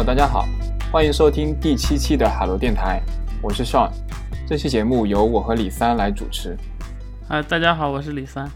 [0.00, 0.46] Hello，大家好，
[0.90, 3.02] 欢迎收听第七期的海螺电台，
[3.42, 3.90] 我是 Sean。
[4.48, 6.56] 这期节目由我和李三来主持。
[7.28, 8.50] 啊，大家好，我是李三。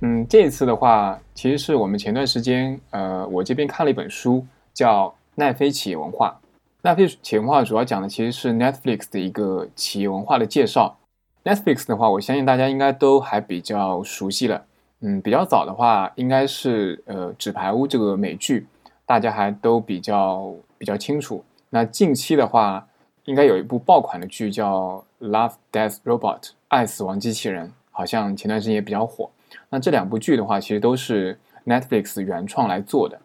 [0.00, 6.40] 嗯，这一次的话，其实是我们前段时间，呃，我这边看了一本书，叫《奈飞企业文化》。
[6.82, 10.98] 奈飞企业文化主要讲的其实是 Netflix 的一个企业文化的介绍。
[11.44, 14.64] Netflix 的话，我相信大家应该都还比较熟悉了。
[15.02, 18.66] 嗯，比较早的话，应该是呃《纸牌屋》这个美剧，
[19.12, 21.44] 大家还都比较比较清楚。
[21.68, 22.88] 那近期的话，
[23.26, 29.28] 应该有一部爆款的剧叫《Love, Death, Robot》爱死亡机器人，好像前段时间也比较火。
[29.68, 33.20] 那这两部剧的话，其实都是 Netflix 原创来做的。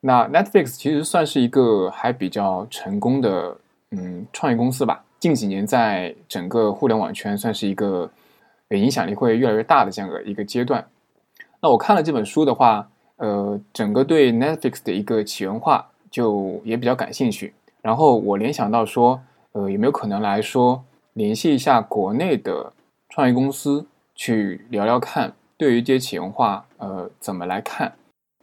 [0.00, 3.56] 那 Netflix 其实算是一个还比较成功的
[3.92, 5.04] 嗯创业公司吧。
[5.20, 8.10] 近几年在整个互联网圈算是一个
[8.70, 10.84] 影响力会越来越大的这样的一个阶段。
[11.60, 17.54] 那我看了这本书的话，呃，整个对 Netflix 的一个起源化就也比较感兴趣。
[17.82, 19.20] 然后我联想到说，
[19.52, 22.72] 呃，有没有可能来说联系一下国内的
[23.08, 27.92] 创业公司，去聊聊看，对于这些企业文化，呃，怎么来看？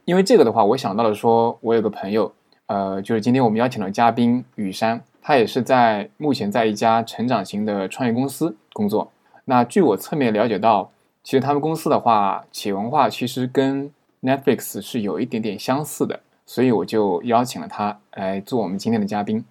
[0.04, 2.32] 因为这个的话，我想到了说，我有个朋友，
[2.66, 9.10] 呃，就是今天我们邀请的嘉宾雨山，他也是在目前在一家成长型的创业公司工作。
[9.46, 10.90] 那据我侧面了解到。
[11.22, 13.90] 其实他们公司的话，企业文化其实跟
[14.26, 19.44] Netflix 是有一点点相似的，所以我就邀请了他来做我们今天的嘉宾。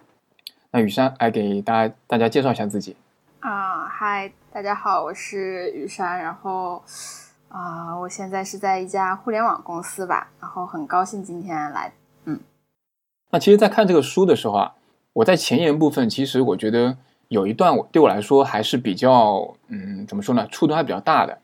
[0.70, 2.94] 那雨山来给大家大家介绍一下自己。
[3.40, 6.18] 啊，嗨，大家好，我是雨山。
[6.18, 6.82] 然后
[7.48, 10.30] 啊，我现在是在一家互联网公司吧。
[10.38, 11.94] 然后很高兴今天来。
[12.26, 12.38] 嗯。
[13.30, 14.74] 那其实，在看这个书的时候啊，
[15.14, 16.98] 我在前言部分，其实我觉得
[17.28, 21.38] 有一段我对我来说还是比较，嗯，怎么说呢，触动还比较大的。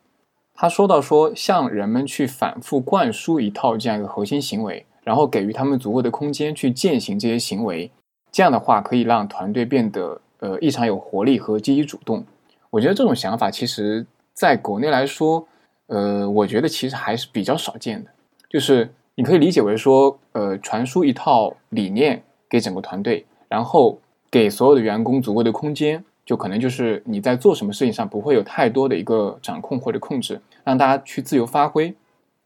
[0.62, 7.90] 他说到说，向人们去反复灌输一套这样一个核心行为，然后给予他们足够的空间去践行这些行为，
[8.30, 12.24] 这样的话可以让团队变得呃异常有活力和积极主动。
[12.70, 15.44] 我觉得这种想法其实在国内来说，
[15.88, 18.10] 呃，我觉得其实还是比较少见的。
[18.48, 23.98] 就是你可以理解为说，呃，传输一套理念给整个团队，然后
[24.30, 26.04] 给所有的员工足够的空间。
[26.24, 31.94] 就可能就是你在做什么事情上不会有太多的一个掌控或者控制，让大家去自由发挥。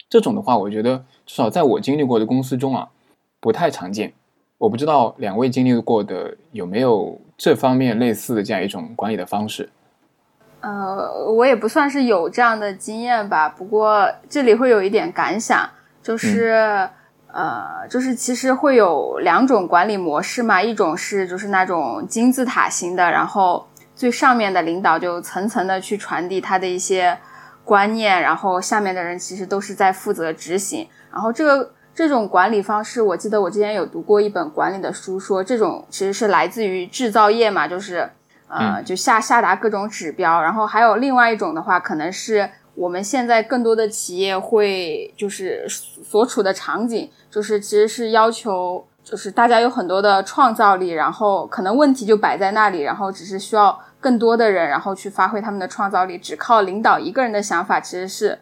[0.08, 2.88] 这种的话，我觉得至少在我经历过的公司中啊，
[3.40, 4.12] 不太常见。
[4.58, 9.68] 我不知道两位经历过的有没有这方面类似的这样一种管理的方式。
[10.60, 15.68] 呃，我也不算是有这样的经验吧，不过这里会有一点感想，
[16.02, 16.88] 就是
[17.36, 23.66] 呃，就是其实会有两种管理模式嘛，一种是就是那种金字塔型的，然后。
[23.98, 27.16] 最上面的领导就层层的去传递他的一些
[27.64, 30.86] 观念，然后下面的人其实都是在负责执行。
[31.10, 38.06] 然后这个这种管理方式，我记得我之前有读过一本管理的书，说这种其实是来自于制造业嘛，就是
[38.48, 40.42] 呃，就下下达各种指标。
[40.42, 53.80] 然后还有另外一种的话，可能是我们现在更多的企业会就是所处的场景，就是其实是要求就是大家有很多的创造力，然后可能问题就摆在那里，然后只是需要。
[53.98, 58.38] 更多的人，然后去发挥他们的创造力，只靠领导一个人的想法，其实是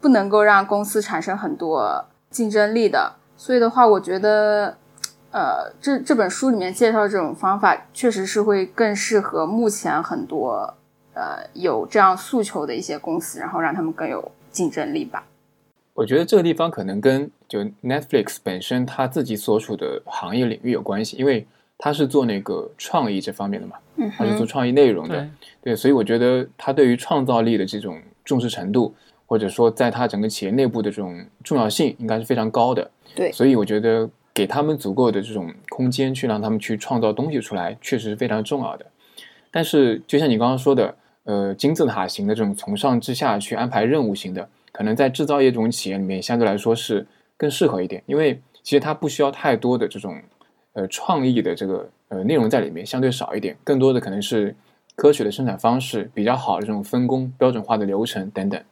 [0.00, 3.14] 不能够让公司产生很多竞争力的。
[3.34, 4.76] 所以的话，我觉得，
[5.30, 10.74] 呃，这这本书里面介绍这种方法，确实是会更适合目前很多
[11.18, 15.26] 呃有这样诉求的一些公司，然后让他们更有竞争力吧。
[15.94, 21.46] 我觉得这个地方可能跟就 Netflix 本身它自己所处的行业领域有关系，因为。
[21.80, 25.30] 他是做那个创意这方面的嘛，嗯他是做创意内容的，
[25.62, 28.92] 对，所以我觉得他对于创造力的这种重视程度，
[29.26, 32.90] 或者说在他整个企业内部的这种重要性，应该是非常高的。
[33.14, 38.84] 对，所以我觉得给他们足够的这种空间，去让他们去创造东西出来，确实是非常重要的。
[39.52, 40.96] 但是，就像你刚刚说的，
[41.28, 50.20] 呃，金字塔型的这种从上至下去安排任务型的，可能在制造业这种企业里面，相对来说是更适合一点，因为其实它不需要太多的这种。
[50.74, 54.54] 呃，创意的这个呃内容在里面相对少一点，更多的可能是
[54.94, 58.62] 科学的生产方式，比较好的这种分工、标准化的流程等等。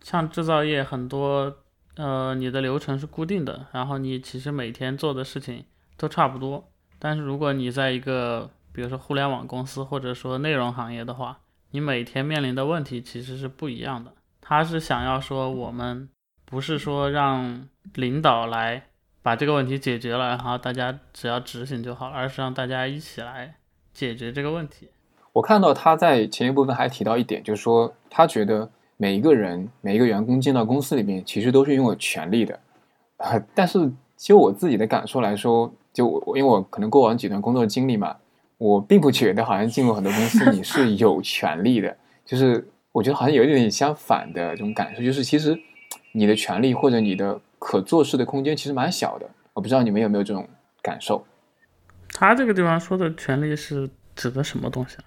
[0.00, 1.56] 像制造业很多，
[1.96, 5.64] 呃，你的流程是固定的，然后你其实每天做的事情
[5.98, 6.64] 都差不多。
[6.98, 11.40] 但是如果你在一个比如说互联网公司或者说内容行业的话，
[11.70, 14.12] 你每天面临的问题其实是不一样的。
[14.40, 16.08] 他是想要说，我们
[16.44, 18.84] 不是说让领导来。
[19.22, 23.56] 把这个问题解决了，然后大家只要执行就好，而是让大家一起来
[23.92, 24.88] 解决这个问题。
[25.34, 32.58] 我看到他在前一部分还提到一点，就是说他觉得每一个人、每一个员工进到公司里面，其实都是拥有权利的。
[33.18, 38.16] 啊，但是就我自己的感受来说，就我因为我可能过往几段工作经历嘛，
[38.60, 41.96] 我并不觉得好像进入很多公司你是有权利的，
[42.26, 45.58] 就是我觉得好像有一点相反的这种感受，就是其实
[46.12, 49.26] 你的权利或者你的可做事的空间其实蛮小的。
[49.54, 50.46] 我不知道你们有没有这种
[50.82, 51.24] 感受？
[52.12, 55.04] 他这个地方说的权利是指的什么东西啊？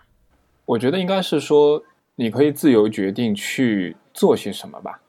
[0.65, 1.83] 我觉得应该是说
[2.15, 4.99] 你可以自由决定去做些什么吧，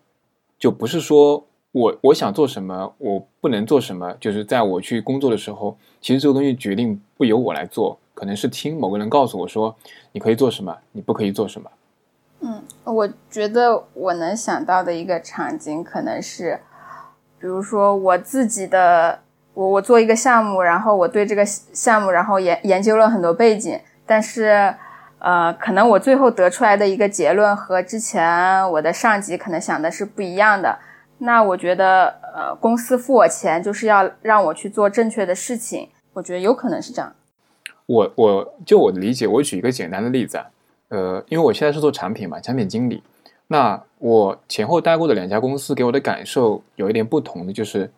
[0.58, 4.14] 就不是说我我想做什么，我不能做什么。
[4.20, 9.76] 就是在我去工作的时候，其实这个东西决定不由我来做，可能是听某个人告诉我说
[10.12, 11.70] 你可以做什么，你不可以做什么。
[12.40, 16.61] 嗯，我觉得我能想到的一个场景可能是，
[17.38, 19.20] 比如说我自己的。
[19.55, 24.75] 我我做一个项目，然后我对这个项目，然后研研究了很多背景，但是，
[25.20, 30.76] 呃，可能我最后得出来的一个结论和之前我的上级可能想的是不一样的。
[31.19, 37.14] 那我觉得，呃，公司付我钱就是要让我去做正确的事情，我觉得有可能是这样。
[37.86, 40.46] 我我就我的理解，我举一个简单的例子啊，
[40.88, 43.02] 呃，因为我现在是做产品嘛，产品经理，
[43.48, 47.90] 那我前后待过的两家公司给我的感受有一点不同的就是。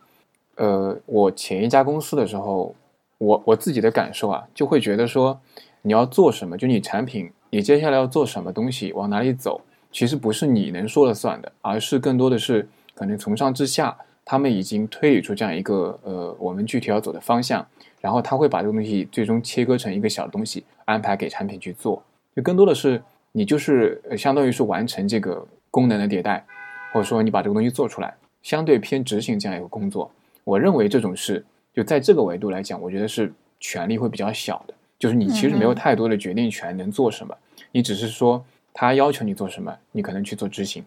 [0.59, 2.75] 呃，我前一家公司的时候，
[3.19, 5.39] 我我自己的感受啊，就会觉得说，
[5.83, 9.61] 你要做什么，就你产品，你接下来要做什么东西，往哪里走，
[9.93, 17.67] 其实不是你能说了算的，而是更多的是可能从上至下，他们已经推理出这样一个呃，我们具体要走的方向，
[18.01, 22.03] 然后他会把这个东西最终切割成一个小东西，安排给产品去做，
[22.35, 23.03] 就更多的是
[23.33, 26.45] 你就是相当于是完成这个功能的迭代，
[26.93, 30.11] 或者说你把这个东西做出来，相对偏执行这样一个工作。
[30.45, 31.45] 我认为这种事，
[31.75, 37.37] 就在这个维度来讲，我觉得是权力会比较小的，就是你其实没有太多的决定权，能做什么，
[37.73, 40.85] 你只是说他要求你做什么，你可能去做执行，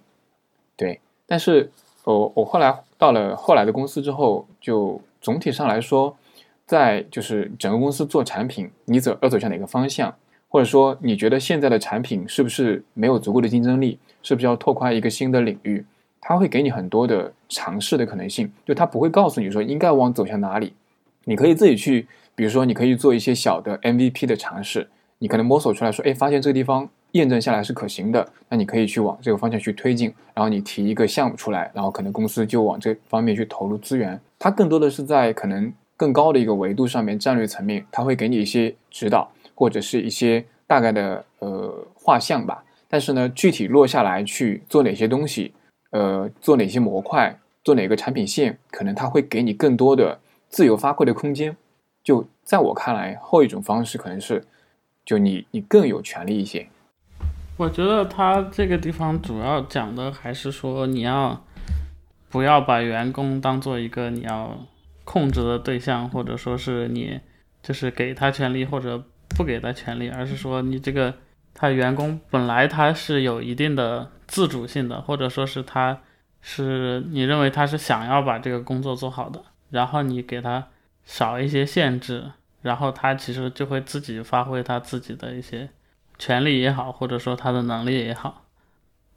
[0.76, 1.00] 对。
[1.32, 1.70] 但是，
[2.06, 6.18] 我我后来到了后来的公司之后，就总体上来说，
[6.70, 10.14] 在就是整个公司做产品，你走要走向哪个方向，
[10.50, 15.84] 或者说你觉得现在的产品是不是没有足够的竞争力，是不是要拓宽一个新的领域？
[16.22, 20.74] 他会给你很多的尝试的可能性，就他不会告诉你说应该往走向哪里，
[21.24, 24.88] 你可以自己去，比如说你可以做一些小的 MVP 的尝试，
[25.18, 34.22] 你可能摸索出来说，哎，发现这个地方验证下来是可行的，那你可以去往这个方向去推进，然后你提一个项目出来，然后可能公司就往这方面去投入资源。
[34.38, 42.64] 它更多的是在可能更高的一个维度上面，战略层面，他会给你一些指导或者是一些大概的呃画像吧。
[42.88, 45.54] 但是呢，具体落下来去做哪些东西。
[45.92, 51.58] 呃，做哪些模块，做哪个产品线，可能他会给你更多的自由发挥的空间。
[52.04, 54.46] 就在我看来，后一种方式可能是，
[55.04, 56.70] 就你你更有权利一些。
[57.58, 61.44] 我觉得他这个地方主要讲的还是说，你要
[62.30, 64.60] 不要把员工当做一个你要
[65.10, 67.20] 控制的对象，或者说是你
[67.64, 71.14] 就是给他权利或者不给他权利，而是说你这个
[71.56, 74.12] 他员工本来他是有一定的。
[74.30, 76.02] 自主性的，或者说是他，
[76.40, 79.42] 是你认为他是想要把这个工作做好的，
[79.72, 80.68] 然后你给他
[81.04, 82.32] 少一些限制，
[82.62, 85.68] 然后他其实就会自己发挥他自己的一些
[86.20, 88.46] 权利也好，或者说他的能力也好，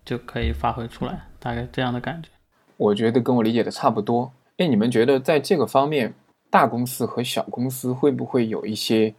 [0.02, 2.30] 就可以发挥出来，大概这样的感觉。
[2.78, 4.32] 我觉得跟我理解的差不多。
[4.58, 6.12] 哎，你们觉得在这个方面，
[6.50, 9.14] 大公司和小公司会不会有一些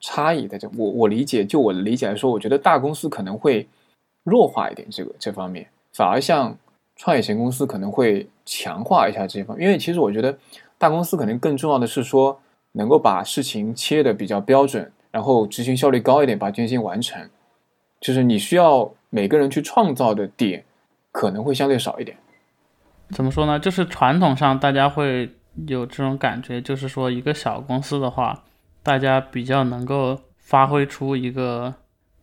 [0.00, 0.46] 差异？
[0.46, 3.68] 在这，我我理解，就我的理解来说，我觉得大公司可能会。
[4.24, 6.56] 弱化一点这个这方面，反而像
[6.94, 10.38] 创业型公司可能会强化一下这方，因为其实我觉得
[10.78, 17.28] 大公司可能更重要的是说能够把事情切的比较标准，然后执行效率高一点，把这件事情完成。
[18.00, 20.64] 就是你需要每个人去创造的点
[21.10, 22.16] 可能会相对少一点。
[23.12, 23.58] 怎么说呢？
[23.58, 25.30] 就是传统上大家会
[25.66, 28.42] 有这种感觉，就是说一个小公司的话，
[28.82, 31.74] 大家比较能够发挥出一个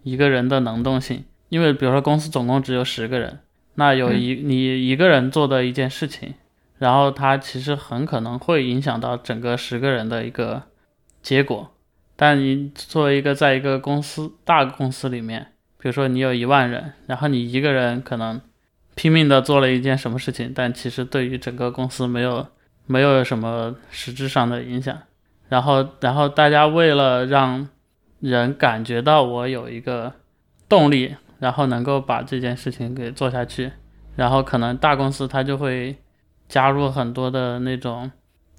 [0.04, 1.24] 一个人的能动性。
[1.50, 3.40] 因为比如说公司总共只有十个人，
[3.76, 6.34] 那有一你一个人做的一件事情，
[6.78, 10.64] 然后它其实很可能会影响到整个十个人的一个
[11.22, 11.72] 结果。
[12.16, 18.40] 但你作为一个在一个公司大公司里面，比如说你有一万人，然后你一个人可能
[19.00, 22.46] 拼命的做了一件什么事情，但其实对于整个公司没有
[22.86, 24.98] 没有什么实质上的影响。
[25.48, 27.70] 然后然后大家为了让
[28.20, 30.12] 人感觉到我有一个
[30.68, 31.16] 动力。
[31.40, 33.72] 然后能够把这件事情给做下去，
[34.18, 35.96] 然后可能大公司它就会
[36.50, 38.12] 加入很多的那种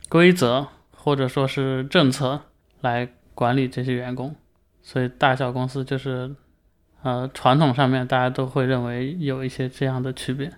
[0.09, 0.67] 规则
[0.97, 2.41] 或者说是政策
[2.81, 4.35] 来管理这些员工，
[4.81, 6.35] 所以大小公司就是
[7.03, 10.53] 呃传统上面大家都会认为有一些这样的区别。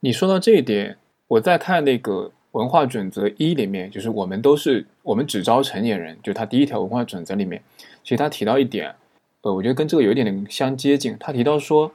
[0.00, 0.96] 你说到这一点，
[1.26, 7.62] 我在看那个文化准则一里面，就是我们都是我们只招成年人，就他第一条文化准则里面，
[8.02, 8.94] 其实他提到一点，
[9.42, 11.16] 呃，我觉得跟这个有一点点相接近。
[11.18, 11.92] 他提到说，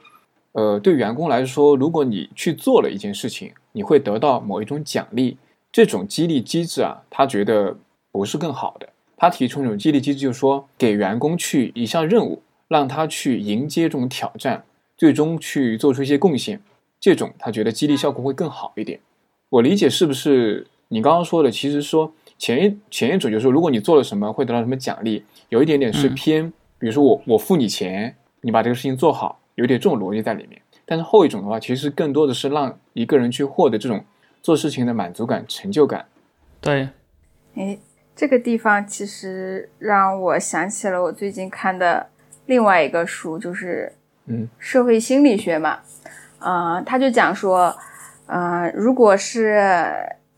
[0.52, 5.36] 呃，对员工来说，如果你去做了一件事情，你会得到某一种奖励，
[5.72, 7.76] 这种激励机制啊，他觉得
[8.12, 8.88] 不是更好的。
[9.16, 12.42] 他提出一种激励机制，就是说给员工去一项任务，
[12.74, 14.64] 让他去迎接这种挑战，
[14.96, 16.60] 最终去做出一些贡献，
[16.98, 18.98] 这种他觉得激励效果会更好一点。
[19.48, 21.52] 我理解是不是你刚刚说的？
[21.52, 30.60] 其实说前一前一种就是说，如果你做了什么会得到什么奖励，有一点点是偏，比如说我我付你钱，你把这个事情做好，有点这种逻辑在里面。
[30.84, 34.04] 但是后一种的话，其实更多的是让一个人去获得这种
[34.42, 36.06] 做事情的满足感、成就感。
[36.60, 36.88] 对，
[37.54, 37.78] 哎，
[38.16, 42.08] 这个地方其实让我想起了我最近看的
[42.46, 43.92] 另外一个书，就是
[44.26, 45.78] 嗯，社会心理学嘛，
[46.38, 47.76] 啊，他就讲说。
[48.26, 49.60] 呃，如果是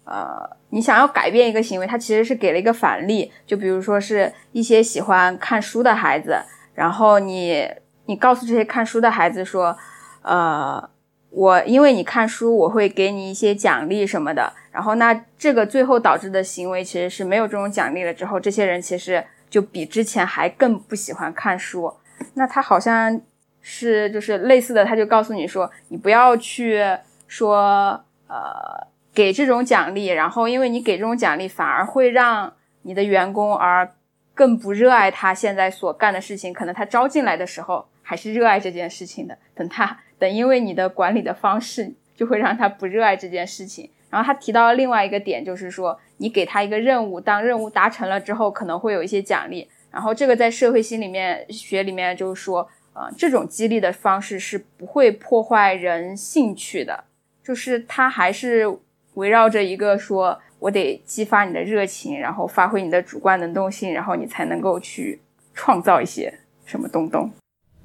[0.07, 6.37] 呃，你想要改变一个行为，他其实是给了一个反例，就比如说是一些喜欢看书的孩子，
[6.75, 7.65] 然后你
[8.07, 9.77] 你告诉这些看书的孩子说，
[10.23, 10.91] 呃，
[11.31, 21.93] 我因为你看书，我会给你一些奖励什么的，然后那这个最后导致的行为其实是没有这种奖励了之后，这些人其实就比之前还更不喜欢看书。
[22.35, 23.21] 那他好像
[23.61, 26.85] 是就是类似的，他就告诉你说，你不要去。
[27.29, 33.93] 说呃给这种奖励，然后因为你给这种奖励，反而会让你的员工而
[34.33, 36.53] 更不热爱他现在所干的事情。
[36.53, 43.91] 可能他招进来的时候还是热爱这件事情的，等他等因为你的管理的方式，就会让他不热爱这件事情。
[44.09, 49.69] 然后他提到另外一个点，就是说你给他一个任务，当任务达成了之后，可能会有一些奖励。
[49.91, 57.05] 然后这个在社会心里面学里面就是说，呃，这种激励的方式是不会破坏人兴趣的。
[57.43, 58.67] 就是他还是
[59.15, 65.21] 围绕着一个说，我得激发你的热情，然后发挥你的主观能动性，然后你才能够去
[65.55, 67.31] 创造一些什么东东。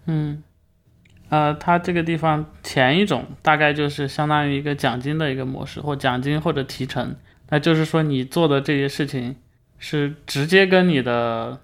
[0.08, 0.44] 嗯，
[1.30, 7.16] 呃，他这个地方前一种大概就是相当于一个奖金的一个模式，或奖金或者提成，
[7.52, 9.36] 那就是说你做的这些事情
[9.78, 11.60] 是直接跟你的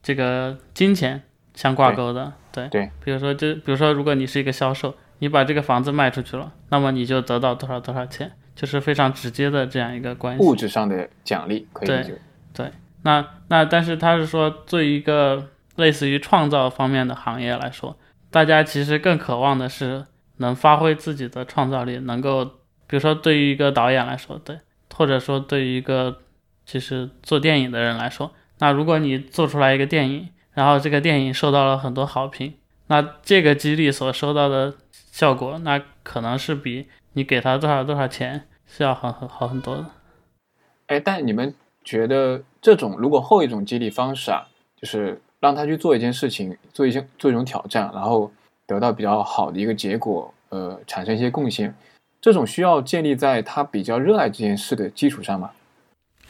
[0.00, 1.20] 这个金钱
[1.54, 2.32] 相挂钩的。
[2.52, 4.94] 对对，比如说这，比如说如果你是一个销售。
[5.22, 10.42] 你把这个房子卖出去了，那么你就得到多少多少钱，就是非常直接的这样一个关系。
[10.42, 12.18] 物质上的奖励可以对
[12.54, 17.94] 对，那那但是他是说，对于一个类似于创造方面的行业来说，
[18.30, 20.06] 大家其实更渴望的是
[20.38, 22.42] 能发挥自己的创造力，能够
[22.86, 24.58] 比如说对于一个导演来说，对，
[24.94, 26.18] 或者说对于一个
[26.64, 32.54] 其实做电影的人来说，那如果你做出来一个电影，然后这个电影受到了很多好评，
[32.88, 34.74] 那这个激励所收到的。
[35.12, 39.84] 效果那可能是比你给他多少多少钱是要好很好很多的。
[40.86, 41.52] 哎，但你们
[41.84, 48.30] 觉得这种如果后一种激励方式啊，就是让他去做一件事情，做一些做一种挑战，然后
[48.66, 51.74] 得到比较好的一个结果，呃，产生一些贡献，
[52.20, 55.50] 这种需要建立在他比较热爱这件事的基础上吗？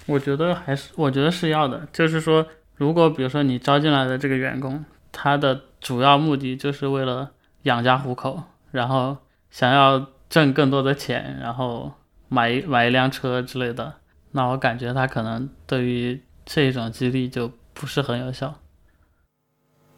[0.07, 1.89] 我觉得还是我觉得是要的。
[1.93, 7.33] 就是说，如果比如说你招进来的这个员工，他的主要目的就是为了
[7.63, 8.43] 养家糊口。
[8.73, 9.17] 然后
[9.51, 11.91] 想要挣更多的钱，然后
[12.29, 13.95] 买一买一辆车之类的，
[14.31, 18.61] 那我感觉他可能对于这种激励就不是很有效。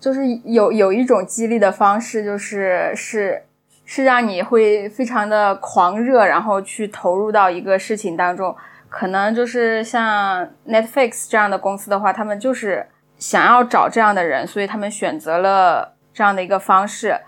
[0.01, 3.45] 就是有有一种激励的方式，就是是
[3.85, 8.55] 是让你会非常的狂热，然后去投入到一个事情当中。
[8.89, 12.87] 可能就是像 Netflix 这样的公司的话，他们就是
[13.17, 17.19] 想要找这样的人，所以他们选择了这样的一个方式。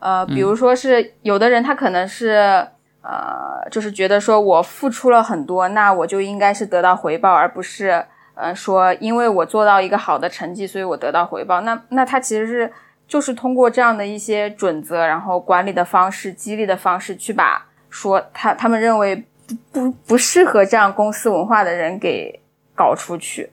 [0.00, 2.66] 呃，比如说是有的人他可能是
[3.02, 8.04] 呃，就是觉得说我付出了很多，那我就应该是得到回报，而不是
[8.34, 11.60] 呃说因为我做到一个好的成绩，所以我得到回报。
[11.60, 12.72] 那那他其实是
[13.12, 19.14] 就是通过这样的一些准则，然后管理的方式、激励的方式去把说他他们认为
[19.46, 22.40] 不不不适合这样公司文化的人给
[22.74, 23.50] 搞出去。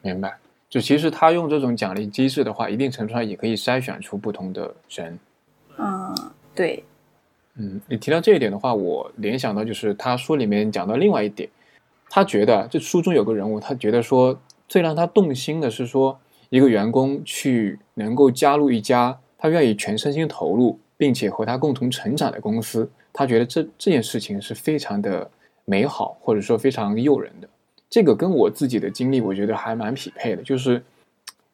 [0.00, 0.36] 明白，
[0.68, 5.16] 就其实他用这种奖励机制的话，一定程度上也可以筛选出不同的人。
[5.78, 6.12] 嗯，
[6.52, 6.82] 对，
[7.54, 11.48] 嗯，你提到这一点的话，我联想到就是他书里面讲到另外一点，
[12.10, 14.36] 他觉得这书中有个人物，他觉得说
[14.66, 16.18] 最让他动心的是说
[16.52, 25.30] 一个员工去能够加入一家他愿意全身心投入，并且和他共同成长的公司，他觉得这这件事情是非常的
[25.64, 27.48] 美好，或者说非常诱人的。
[27.88, 30.82] 这个跟我自己的经历，我觉得还蛮匹配的，就是。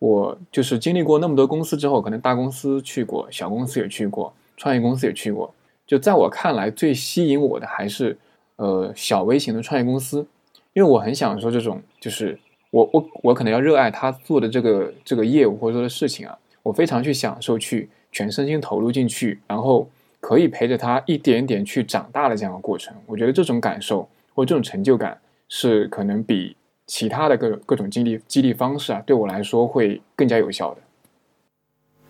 [0.00, 5.52] 我就是经历过那么多公司之后，可能大公司去过，小公司也去过，创业公司也去过。
[5.88, 8.16] 就在我看来，最吸引我的还是
[8.54, 10.24] 呃小微型的创业公司，
[10.72, 12.38] 因为我很享受这种，就是
[12.70, 19.88] 我我我可能要热爱他做的这个这个业务或者说的事情啊，我非常去享受去全身心投入进去，然后
[20.20, 22.94] 可以陪着他一点点去长大的这样的过程。
[23.06, 26.56] 我觉得这种感受或这种成就感是可能比
[26.86, 30.80] 其他的各种各种激励激励方式啊，对我来说会更加有效的。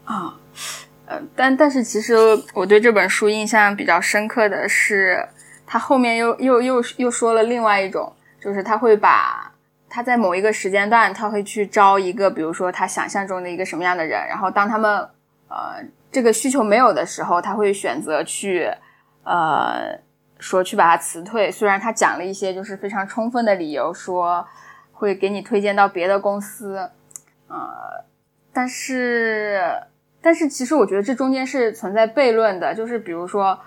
[0.05, 0.39] 啊。
[1.11, 2.15] 呃，但但是其实
[2.53, 5.27] 我对这本书印象比较深刻的是，
[5.65, 9.48] 他后面又又又又说了另外一种，就是他会把
[9.99, 14.97] 他在某一个时间段，他会去招一个，比如说他想象中的一个什么样的人，然后当他们
[15.49, 18.71] 呃这个需求没有的时候，他会选择去
[19.25, 19.99] 呃
[20.39, 21.51] 说去把他辞退。
[21.51, 24.47] 虽然他讲了一些就是非常充分的理由，说
[24.93, 26.89] 会给你推荐到别的公司，
[27.49, 28.05] 呃，
[28.53, 29.83] 但是。
[30.21, 33.59] 但是其实我觉得这中间是存在悖论的，就是比如说，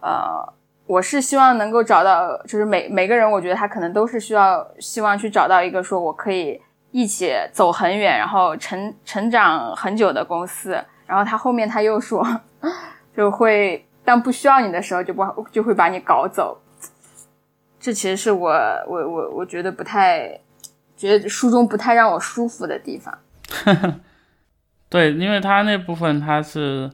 [0.00, 0.52] 呃，
[0.86, 6.60] 我是希望能够找到，就是每每个人，我觉得他可能都是需要希望去找到一个说我可以
[6.90, 10.78] 一起走很远，然后成成长很久的公司。
[11.06, 12.26] 然后他后面他又说，
[13.16, 16.60] 就会当不需要你的时候就不就会把你搞走。
[17.80, 18.50] 这其实是我
[18.86, 20.40] 我我我觉得不太
[20.96, 23.18] 觉得书中不太让我舒服的地方。
[24.88, 26.90] 对，因为他那部分他是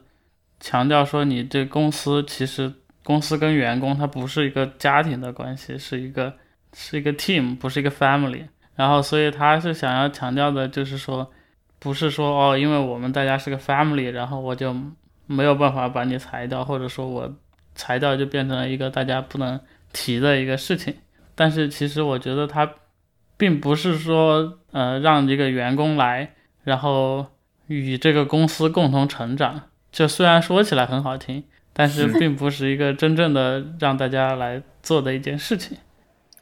[0.59, 6.33] 强调说，你这公司其实公司跟员工他不是一个家庭的关系，是一个
[6.73, 8.47] 是一个 team，不是一个 family。
[8.75, 11.31] 然后，所以他是想要强调的就是说，
[11.79, 14.75] 不是说哦，因为我们大家是个 family，然后我就
[15.25, 17.33] 没有办法把你裁掉，或者说我
[17.75, 19.59] 裁掉就变成了一个大家不能
[19.93, 20.95] 提的一个事情。
[21.35, 22.71] 但是其实我觉得他
[23.37, 26.33] 并不是说呃让一个员工来，
[26.63, 27.25] 然后。
[27.67, 29.61] 与这个公司共同成长，
[29.93, 31.41] 就虽然说起来很好听，
[31.73, 35.77] 但是并不是一个真正的让大家来做的一件事情。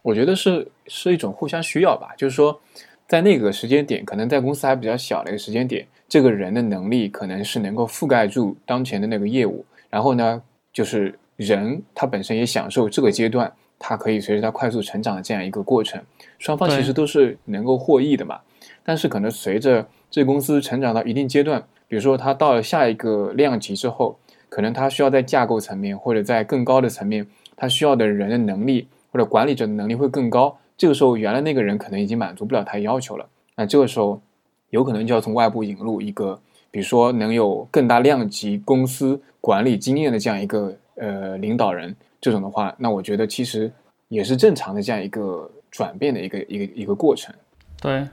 [0.01, 2.61] 我觉得是是一种互相需要吧，就是说，
[3.07, 9.65] 在那个时间点，可能在公司还比较小的一个时间点，这个人的能力可能是能够覆盖住当前的那个业务。
[9.89, 16.01] 然后呢，就是人他本身也享受这个阶段，他可以随着他快速成长的这样一个过程，
[16.37, 18.39] 双方其实都是能够获益的嘛。
[18.83, 24.17] 但是可能随着这公司成长到一定阶段，比如说他到了下一个量级之后，
[24.49, 30.57] 可能它需要在架构层面或者在更高的层面，它需要的人的能力或者管理者的能力会更高。
[30.77, 33.27] 这个时候，原来那个人可能已经满足不了他要求了。
[33.55, 34.21] 那这个时候，
[34.69, 36.39] 有可能就要从外部引入一个，
[36.71, 41.95] 比如说能有更大量级公司管理经验的这样一个呃领导人。
[42.21, 43.71] 这种的话，那我觉得其实
[44.07, 47.33] 也是正常的这样一个转变的一个一个一个过程。
[47.81, 48.07] 对。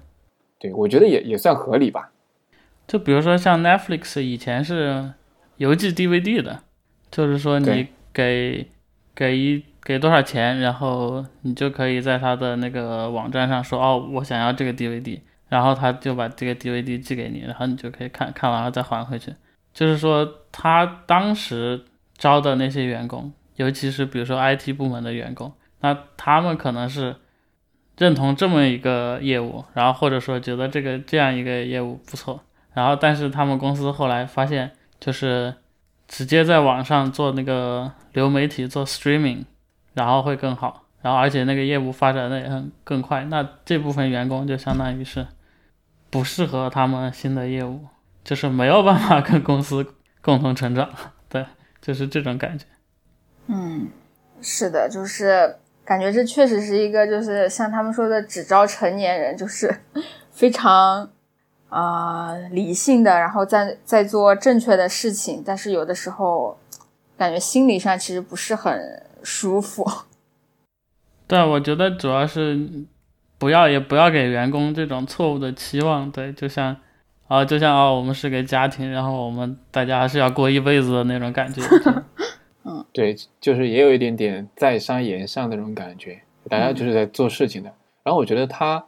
[0.59, 2.11] 对，我觉得也也算合理吧。
[2.87, 5.13] 就比如说像 Netflix 以前是
[5.57, 6.63] 邮寄 DVD 的，
[7.11, 8.69] 就是说你给
[9.15, 19.35] 给一给多少钱，然后你就可以在他的那个网站上说哦，我想要这个 DVD，然后他就把这个 DVD 寄给你，然后你就可以看看完了再还回去。
[19.73, 21.85] 就是说他当时
[22.17, 27.17] 招的那些员工，尤其是比如说 IT 部门的员工，那他们可能是。
[27.99, 32.39] 认同这么一个业务，然后或者说觉得这个这样一个业务不错，
[32.75, 35.55] 然后但是他们公司后来发现，就是
[36.09, 39.45] 直接在网上做那个流媒体做 streaming，
[39.95, 45.27] 然后会更好，然后而且那个业务发展的也很更快，那这部分员工就相当于是
[46.11, 47.87] 不适合他们新的业务，
[48.25, 49.87] 就是没有办法跟公司
[50.21, 50.91] 共同成长，
[51.29, 51.45] 对，
[51.81, 52.65] 就是这种感觉。
[53.47, 53.89] 嗯，
[54.41, 55.57] 是的，就是。
[55.87, 59.73] 感觉这确实是一个，就是像他们说的，只招成年人，就是
[60.33, 61.09] 非常
[61.69, 66.57] 啊理性的，然后在在做正确的事情，但是有的时候
[67.17, 69.85] 感觉心理上其实不是很舒服。
[71.27, 72.87] 对，我觉得主要是
[73.39, 76.11] 不要也不要给员工这种错误的期望。
[76.11, 76.77] 对，就像
[77.27, 81.61] 啊，就像啊，我们是个家庭，然后我们大家还是要过一辈子的那种感觉。
[82.63, 87.73] 嗯，对，就是也有一点点在商言商的那种感觉，大家就是在做事情的。
[88.05, 88.85] 然后我觉得他，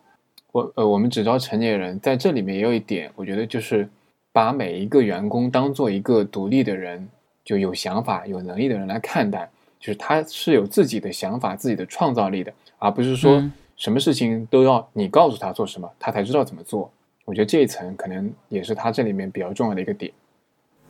[0.52, 3.88] 我呃，我们只招成年人，在这里面也有一点，我觉得就是
[4.32, 7.08] 把每一个员工当做一个独立的人，
[7.44, 13.42] 就有想法、有能力的人来看待，就是他是有自己的想法、自己的创造力的，而不是说
[13.76, 16.90] 什么事情都要你告诉他做什么，他才知道怎么做。
[17.24, 20.12] 我觉得这一层可能也是他这里面比较重要的一个点。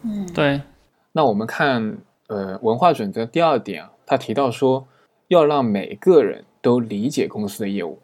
[0.02, 0.60] 嗯，对。
[1.12, 1.98] 那我们看。
[2.28, 4.86] 呃，文化准则第二点啊，他提到说
[5.28, 7.98] 要让每个人都理解公司的业务，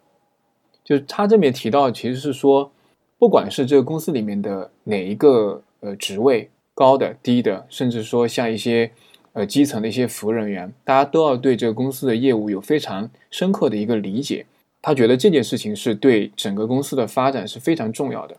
[0.85, 2.71] 就是他这边提到其实是说，
[3.19, 8.91] 不管是这个公司里面的哪一个呃职位高的、低的，甚至说像一些
[9.33, 14.45] 呃基层的一些服务人员，大家都要对这个公司的业务有非常深刻的一个理解。
[14.83, 18.37] 他觉得这件事情是对整个公司的发展是非常重要的。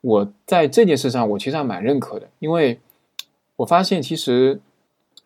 [0.00, 2.80] 我在这件事上，我其实还蛮认可的，因为
[3.56, 4.58] 我发现其实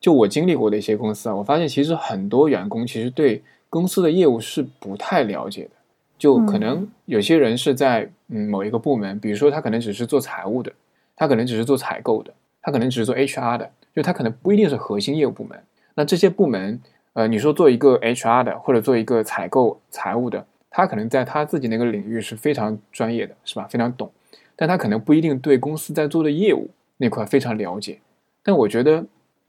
[0.00, 5.70] 就我经历过的一些公司啊，我发现其实很多员工其实对公司的业务是不太了解的。
[6.18, 10.72] 就可能有些人是在嗯某一个部门，比如说他可能只是做财务的，
[11.14, 15.58] 他可能只是做采购的，他可能只是做 HR 的，就他可能不一定是核心业务部门。
[15.94, 16.80] 那这些部门，
[17.12, 23.66] 呃，你说做一个 HR 的，或者做一个采购财务的，他可能在他自己那个领域是非常专业的，是吧？
[23.68, 24.10] 非常懂，
[24.56, 27.98] 但他可能不一定对公司在做的业务那块非常了解。
[28.42, 29.04] 但我觉得，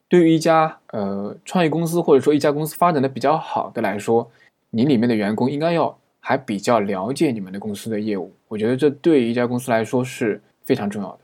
[0.10, 4.30] 对于一家呃创业公司或者说一家公司发展的比较好的来说，
[4.70, 5.98] 你里面的员工应该要。
[6.28, 11.20] 还比较了解你们的公司的业务，我觉得这对一家公司来说是非常重要的。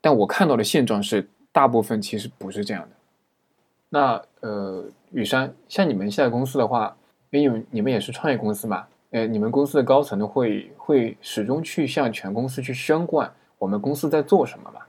[0.00, 2.88] 但我看到的现状是，大部分其实不是这样的。
[3.88, 6.96] 那呃，雨山，像你们现在公司的话，
[7.30, 14.80] 因为你们也是创业公司嘛，呃，你们公司的高层呢会会始终去向全公司去宣贯我们公司在做什么吗？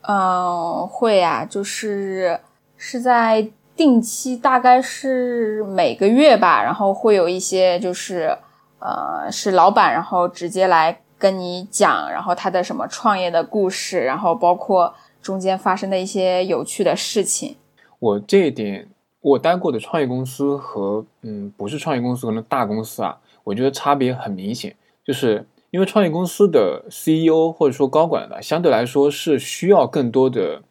[0.00, 2.40] 嗯，会啊，就是
[2.78, 8.34] 是在定期，大概是每个月吧，然后会有一些就是。
[8.80, 17.56] 呃，是老板，然后直接来跟你讲，然后他的什么创业的故事，然后包括中间发生的一些有趣的事情。
[17.98, 18.88] 我这一点，
[19.20, 30.62] 我待过的创业公司和嗯，不是创业公司可能大公司啊，我觉得差别很明显，就是因为创业公司的 CEO 或者说高管呢，相对来说是需要更多的，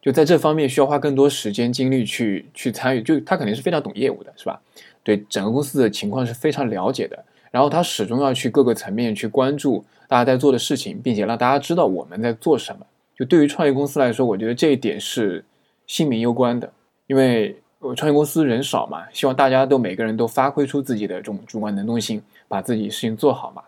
[0.00, 4.60] 就在这方面需要花更多时间精力去去参与，就他肯定是非常懂业务的，是吧？
[5.02, 7.24] 对整个公司的情况是非常了解的。
[7.56, 12.84] 然后他始终要去各个层面去关注大家在做的事情，并且让大家知道我们在做什么。
[13.16, 15.42] 就对于创业公司来说，我觉得这一点是
[15.86, 16.70] 性命攸关的，
[17.06, 17.56] 因为
[17.96, 23.62] 创业公司人少嘛，希望大家都每个人都发挥出自己的这种主观能动性，把自己事情做好嘛。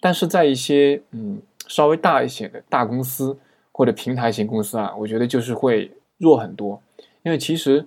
[0.00, 3.36] 但是在一些嗯稍微大一些的大公司
[3.70, 6.80] 或者平台型公司啊，我觉得就是会弱很多，
[7.22, 7.84] 因为其实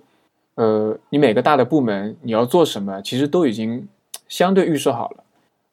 [0.54, 3.88] 呃你每个大的部门你要做什么，其实都已经
[4.28, 5.24] 相对预设好了。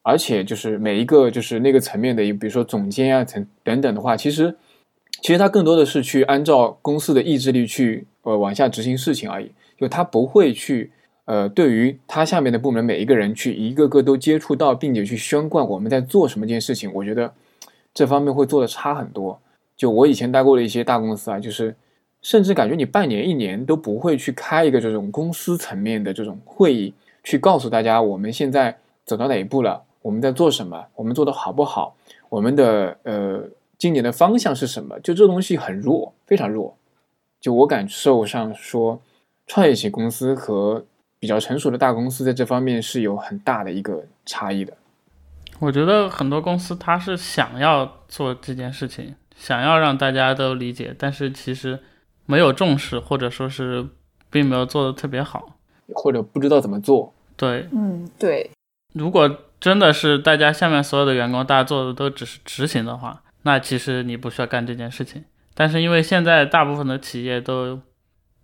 [0.07, 4.55] 而且就是每一个就是那个层面的，比如说总监啊层等等的话，其实
[5.21, 10.93] 其实他更多的是去按照公司的意志力去呃往下执行事情而已，就他不会去
[11.25, 17.33] 呃对于他下面的部门每一个人去一个个都接触到，并且去宣贯我们在做什么件事情，我觉得
[17.93, 19.37] 这方面会做的差很多。
[19.75, 21.75] 就我以前待过的一些大公司啊，就是
[22.21, 26.93] 甚至感觉你半年一年都不会去开一个这种公司层面的这种会议，
[27.25, 29.83] 去告诉大家我们现在走到哪一步了。
[30.07, 30.85] 我们在做什么？
[30.95, 31.93] 我们做的好不好？
[32.29, 33.43] 我们的呃，
[33.77, 34.97] 今年的方向是什么？
[35.01, 36.77] 就这东西很弱，非常弱。
[37.41, 39.01] 就我感受上说，
[39.47, 40.85] 创业型公司和
[41.19, 44.71] 比较成熟的大公司在这方面是有很大的一个差异的。
[45.59, 51.77] 我觉得很多公司它是想要做这件事情，想要让大家都理解，但是其实
[52.25, 53.85] 没有重视，或者说是
[54.29, 55.57] 并没有做的特别好，
[55.93, 57.13] 或者不知道怎么做。
[57.35, 58.49] 对，嗯，对。
[58.93, 65.23] 如果真的是大家下面所有的员工，大家做的都只是执行的话，那其实你不需要干这件事情。
[65.55, 67.81] 但是因为现在大部分的企业都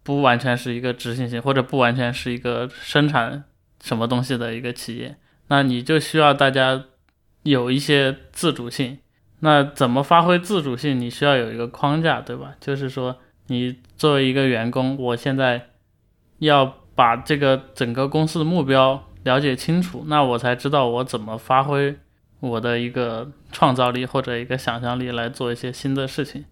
[0.01, 3.43] 不完全是一个执行型，或者不完全是一个生产
[3.83, 5.15] 什么东西的一个企业，
[5.49, 6.85] 那你就需要大家
[7.43, 8.97] 有一些自主性。
[9.41, 10.99] 那怎么发挥自主性？
[10.99, 12.55] 你需要有一个框架，对吧？
[12.59, 15.69] 就是说，你作为一个员工，我现在
[16.39, 19.09] 要把这个整个公司的目标。
[19.23, 21.97] 了解清楚，那我才知道我怎么发挥
[22.41, 26.43] 我的一个创造力或者一个想象力来做一些新的事情。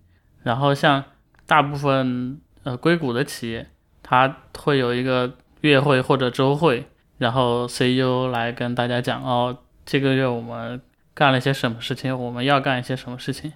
[0.43, 1.03] 然后像
[1.45, 3.67] 大部分呃硅谷的企业，
[4.01, 6.86] 它会有一个月会或者周会，
[7.17, 10.81] 然后 CEO 来跟大家讲哦，这个月我们
[11.13, 13.51] 干了一些什么事情，我们要干一些什么事情。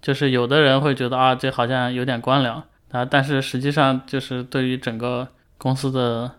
[0.00, 6.36] 就是有的人会觉得啊，这好像有点官僚啊，但是实际上就是对于整个公司的。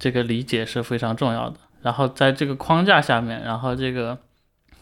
[0.00, 1.56] 这个理解是非常重要的。
[1.82, 4.18] 然后在这个框架下面，然后这个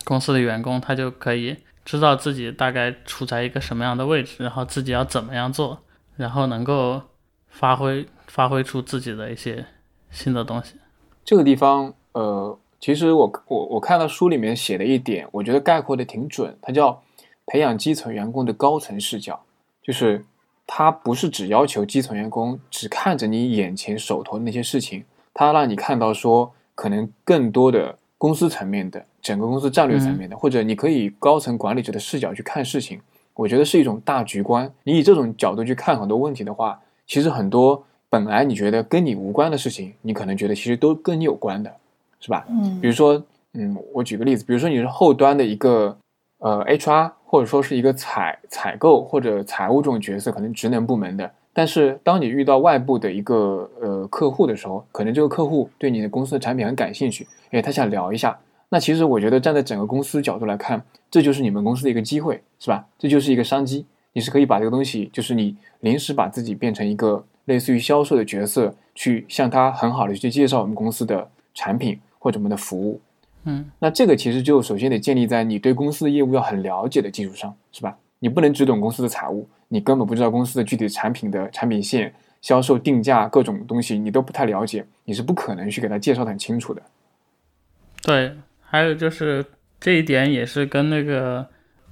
[0.05, 1.55] 公司的员工他就可以
[1.85, 5.81] 知道自己大概处在一个什么样的位置，然后自己要怎么样做，
[6.17, 7.03] 然后能够
[7.49, 9.67] 发挥发挥出自己的一些
[10.11, 10.77] 新的东西。
[11.25, 16.57] 这个地方，呃，其实我我我看到书里面写的一点，我觉得概括的挺准。
[16.63, 17.03] 它叫
[17.47, 19.45] 培养基层员工的高层视角，
[19.83, 20.25] 就是。
[20.71, 25.03] 他不是只要求基层员工只看着你眼前手头的那些事情，
[25.33, 33.01] 他让你看到说可能更多的公司层面的整个公司战略层面的，或者你可以高层管理者的视角去看事情。
[33.35, 34.71] 我觉得是一种大局观。
[34.83, 41.73] 你以这种角度去看很多问题的话，其实很多本来你觉得跟你无关的事情，你可能觉得其实都跟你有关的，
[42.21, 42.45] 是吧？
[42.51, 43.23] 嗯比如说，
[43.55, 45.97] 嗯，我举个例子，比如说你是后端的一个
[46.39, 51.31] 呃 HR，或者说是一个采采购或者财务这种角色，可能职能部门的。
[51.53, 58.39] 但是当你遇到外部的一个呃客户的时候，可能这个客户对你的公司的产品很感兴趣，诶，他想聊一下。
[58.71, 62.87] 那其实我觉得站在整个公司角度来看，这就是你们公司的一个机会，是吧？
[62.99, 73.01] 这就是一个商机，你是可以把这个东西，就是你临时把自己变成一个类似于销售的角色，去向他很好的去介绍我们公司的产品或者我们的服务。
[73.45, 77.97] 嗯那这个其实就首先得建立在你对公司的业务要很了解的基础上，是吧？
[78.19, 86.83] 你不能只懂公司的财务，你根本不知道公司的具体产品的产品线、销售定价各种东西，你都不太了解，你是不可能去给他介绍的很清楚的。
[88.03, 89.45] 对，还有就是
[89.81, 91.47] 这一点也是跟那个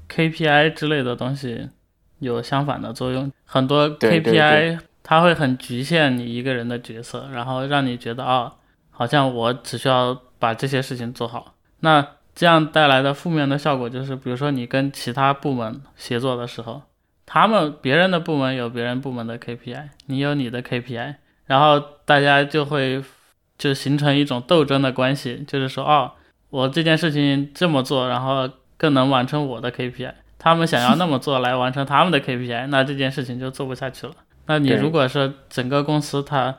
[0.09, 1.71] KPI 之类的东西
[2.19, 3.31] 有相反的作用。
[3.45, 8.55] 很多 KPI 它会很局限你一个人的角色，然后让你觉得啊、
[8.91, 11.55] 好像我只需要把这些事情做好。
[11.81, 16.83] 那这样带来的负面的效果就是，比如说你跟其他部门协作的时候，
[17.25, 21.15] 他们别人的部门有别人部门的 KPI，你有你的 KPI，
[21.47, 23.03] 然后大家就会
[23.57, 26.13] 就形成一种斗争的关系，就是说，哦，
[26.51, 34.15] 我这件事情这么做，然后更能完成我的 KPI，他们想要那么做来完成他们的 KPI，那这件事情就做不下去了。
[34.47, 36.55] 那你如果说整个公司它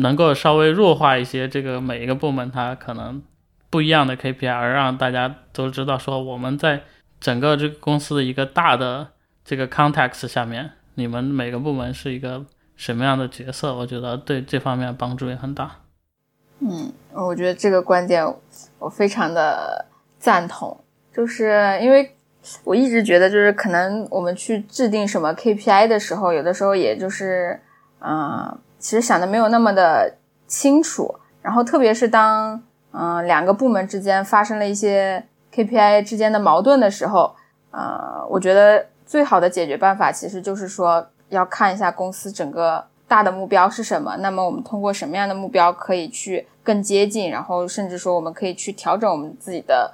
[0.00, 3.22] 能够稍微弱化一些这个每一个部门它可能
[3.70, 6.82] 不一样的 KPI，而让大家都知道说我们在
[7.20, 9.08] 整个这个公司的一个大的
[9.44, 12.44] 这个 context 下面，你们每个部门是一个
[12.76, 15.76] 什么样的角色，我觉得对这方面帮助也很大。
[16.60, 18.24] 嗯，我觉得这个观点
[18.78, 19.86] 我非常的
[20.18, 20.84] 赞同，
[21.14, 22.14] 就是因为
[22.64, 27.60] 我一直觉得，就是可能我们去制定什么 KPI 的时候，有的时候也就是，
[28.00, 30.16] 嗯、其实想的没有那么的
[30.48, 32.60] 清楚，然后特别是当
[32.92, 37.36] 嗯、两个部门之间发生了一些 KPI 之间的矛盾的时候，
[37.70, 49.92] 呃，我觉得最好的解决办法其实就是说要看一下公司整个大的目标是什么，那么我们通过什么样的目标可以去更接近，然后甚至说我们可以去调整我们自己的。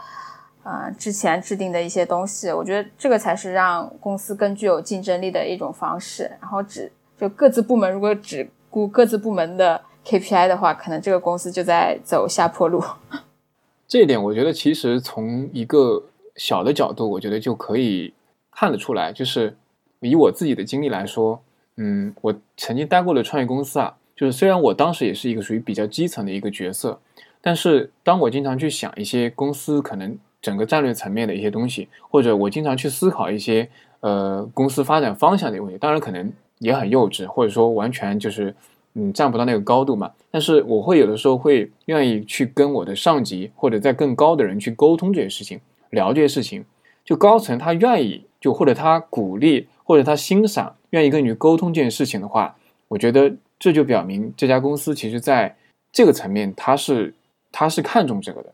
[0.68, 6.25] 呃，之前制定的一些东西，我觉得这个才是让公司更具有竞争力的一种方式。
[6.40, 12.85] 然后只就各自部门如果只顾各自部门的 KPI 的话，可能这个公司就在走下坡路。
[13.89, 16.03] 这一点，我觉得其实从一个
[16.35, 18.12] 小的角度，我觉得就可以
[18.51, 19.11] 看得出来。
[19.15, 19.57] 就是
[20.01, 21.41] 以我自己的经历来说，
[21.79, 27.01] 嗯，我曾经待过的创业公司啊，就是虽然我当时也是一个属于比较基层的一个角色，
[27.41, 38.55] 但是当我经常去想一些公司可能整个战略层面的一些东西，或者我经常去思考一些呃公司发展方向的问题，当然可能也很幼稚，或者说完全就是
[38.95, 40.12] 嗯站不到那个高度嘛。
[40.31, 46.64] 但是我会有的时候会愿意去跟我的上级或者在更高的人去沟通这些事情，聊这些事情。
[47.05, 52.57] 就高层他愿意，就或者他鼓励或者他欣赏，愿意跟你沟通这件事情的话，
[52.88, 55.57] 我觉得这就表明这家公司其实在
[55.92, 57.14] 这个层面他是
[57.53, 58.53] 他是看重这个的。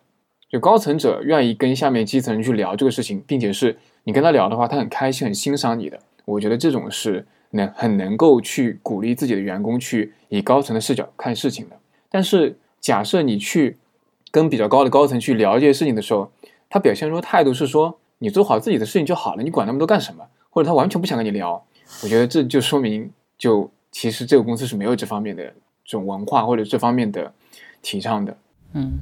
[0.51, 5.99] 就高层者愿意跟下面基层人去聊这个事情，并且是你跟他聊的话，他很开心、很欣赏你的。
[6.27, 11.77] 我觉得这种是能很能够去鼓励自己的员工去以高层的视角看事情的。
[12.11, 13.79] 但是假设你去
[14.31, 16.31] 跟比较高的高层去聊这些事情的时候，
[16.69, 20.27] 他表现出态度是说你做好自己的事情就好了，你管那么多干什么？
[20.51, 21.65] 或者他完全不想跟你聊，
[22.03, 25.53] 我觉得这就说明就其实这个公司是没有这方面的这
[25.93, 27.33] 种文化或者这方面的
[27.81, 28.37] 提倡的。
[28.75, 29.01] 嗯，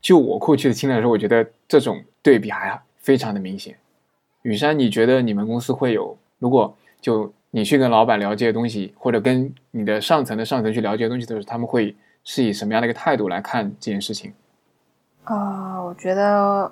[0.00, 3.76] 就我过去的经历来说，我觉得这种对比还非常的明显。
[4.42, 14.32] 雨山，你觉得你们公司会有，如果就你去跟老板聊这些东西，或者跟你的上层的上层去聊这些东西的时候，他们会是以什么样的一个态度来看这件事情？
[15.24, 16.70] 啊、我觉得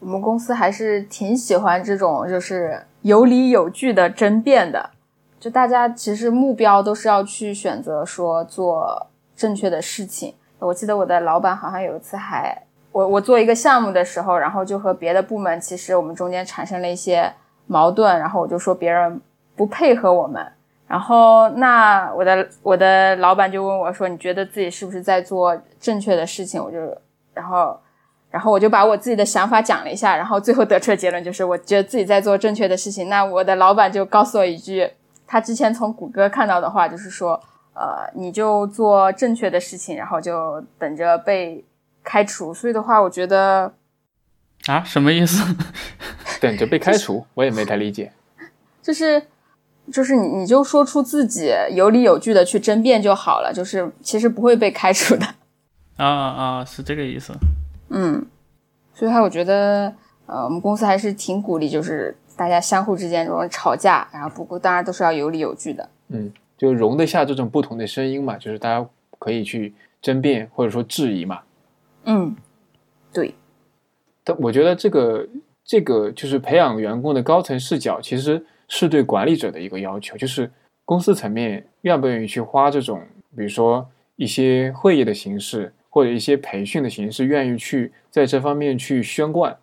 [0.00, 4.90] 我们公司还是挺喜欢这种就是有理有据的争辩的。
[5.38, 10.34] 就大家其实目标都是要去选择说做正确的事情。
[10.58, 17.32] 我记得我的老板好像有一次还我我做一个项目的时候，然后就和别的部门其实我们中间产生了一些
[17.66, 19.20] 矛盾，然后我就说别人
[19.60, 20.42] 不配合我们。
[20.88, 26.78] 然后，那我的我的老板就问我说：“你觉得自己是不是在做正确的事情？”我就，
[27.34, 27.78] 然后，
[28.30, 33.10] 然后我就把我自己的想法讲了一下，然后最后得出的结论就是，我觉得自己在做正确的事情。
[33.10, 34.90] 那我的老板就告诉我一句，
[35.26, 37.38] 他之前从谷歌看到的话，就是说，
[37.74, 41.62] 呃，你就做正确的事情，然后就等着被
[42.02, 42.54] 开除。
[42.54, 43.70] 所以的话，我觉得，
[44.68, 45.44] 啊，什么意思？
[46.40, 48.10] 等着被开除，我也没太理解。
[48.82, 49.22] 就是
[49.92, 55.26] 就是你你就说出自己有理有据的去争辩就好了，就是其实不会被开除的。
[55.96, 57.32] 啊啊，是这个意思。
[57.90, 58.24] 嗯，
[58.94, 59.92] 所以话我觉得，
[60.26, 65.88] 呃，我们公司还是挺鼓励，就是大家相互之间这种吵架，然后不过当然都是要有理有据的。
[66.08, 68.86] 嗯，就容得下这种不同的声音嘛，就是大家
[69.18, 71.40] 可以去争辩或者说质疑嘛。
[72.04, 72.34] 嗯，
[73.12, 73.34] 对。
[74.24, 75.26] 但我觉得这个
[75.64, 80.50] 这个就是培养员工的高层视角，其实是对管理者的一个要求，就是
[80.86, 83.02] 公司层面愿不愿意去花这种，
[83.36, 85.74] 比如说一些会议的形式。
[85.92, 89.56] 或者一些培训的形式，愿意去在这方面去宣贯。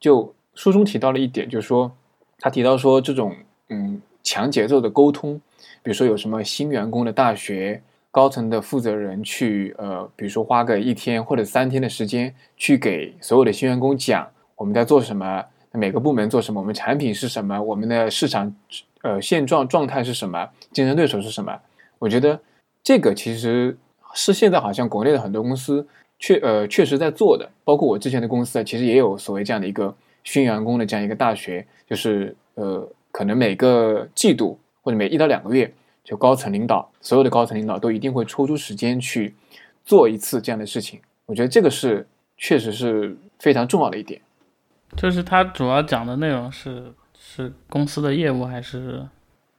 [0.00, 1.92] 就书中提到了一点，就是说，
[2.38, 3.36] 他提到说，这种
[3.68, 5.38] 嗯强节奏的沟通，
[5.82, 15.44] 比如说有什么新员工的大学，高层的负责人去呃，比如说花个一天或者三天的时间，去给所有的新员工讲我们在做什么，
[15.74, 18.54] 每个部门做什么，我们产品是什么，我们的市场
[19.02, 21.54] 呃现状状态是什么，竞争对手是什么。
[21.98, 22.40] 我觉得
[22.82, 23.76] 这个其实。
[24.16, 25.84] 是现在好像国内的很多公司
[26.20, 35.68] 确呃确实在做的，包括我之前的公司啊，其实也有所谓这样的一个训员工的这样一个大学，就是呃可能每个季度或者每一到两个月，
[36.04, 39.34] 就高层领导所有的高层领导都一定会抽出时间去
[39.84, 41.00] 做一次这样的事情。
[41.26, 42.06] 我觉得这个是
[42.36, 44.20] 确实是非常重要的一点。
[44.96, 49.06] 就是他主要讲的内容是是公司的业务还是？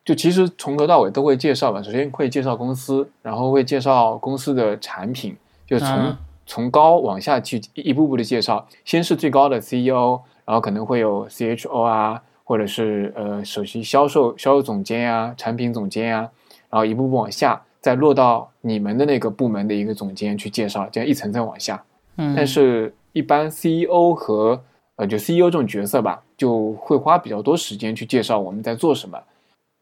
[0.03, 8.67] 就其实从头到尾都会介绍吧，首先会介绍公司，然后会介绍公司的产品，就从从高往下去一步步的介绍。
[8.83, 16.29] 先是最高的 CEO，然后可能会有 CHO 啊，或者是呃首席销售销售总监呀、产品总监呀，
[16.69, 21.83] 然后一步步往下，再落到你们的那个部门的一个总监去介绍，这样一层层往下。
[22.17, 24.63] 嗯，但是一般 CEO 和
[24.95, 29.21] 呃就 CEO 这种角色吧，就会花比较多时间去介绍我们在做什么。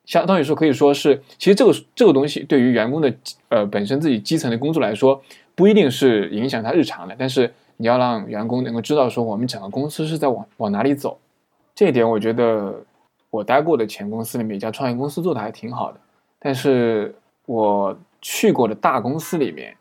[0.06, 3.14] 相当于说，可以说是，其实这个这个东西对于员工的
[3.50, 5.22] 呃本身自己基层的工作来说，
[5.56, 7.16] 不一定是影响他日常的。
[7.18, 11.18] 但是你要让员工能够知道说，我们整个公司是在往往哪里走，
[11.74, 12.84] 这一点我觉得
[13.30, 16.00] 我待过的前公司里面一家创业公司做的还挺好的。
[16.38, 19.74] 但是我去过的大公司里面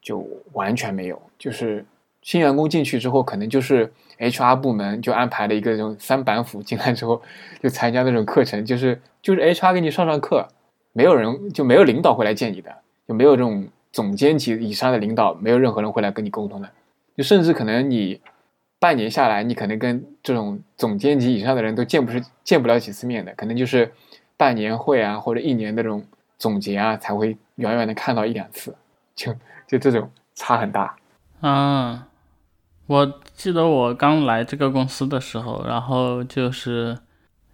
[0.00, 1.84] 就完全没有，就是
[2.22, 7.20] 新员工进去之后，可能就是 HR 部门就安排了一个这种三板斧进来之后
[7.62, 9.00] 就参加那种课程，就是。
[9.24, 10.46] 就是 HR 给你上上课，
[10.92, 12.70] 没有人就没有领导会来见你的，
[13.08, 16.68] 就没有这种总监级以上的领导，没有任何人会来跟你沟通的。
[17.16, 18.20] 就甚至可能你
[18.78, 23.90] 半年下来，你可能跟这种总监级以上的人都见不是见不了几次面的，可能就是
[24.36, 26.04] 半年会啊或者一年的这种
[26.36, 28.76] 总结啊才会远远的看到一两次，
[29.16, 29.34] 就
[29.66, 30.94] 就这种差很大。
[31.40, 32.08] 啊，
[32.86, 36.96] 我记得我刚来这个公司的时候，然后就是。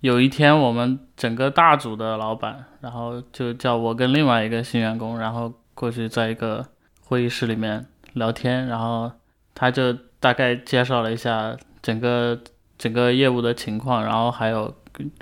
[0.02, 6.64] 有一天，我们整个大组的老板，然后就叫我跟另外一个新员工，然后过去在一个
[7.04, 9.12] 会议室里面聊天，然后
[9.54, 12.40] 他就大概介绍了一下整个
[12.78, 14.74] 整个业务的情况，然后还有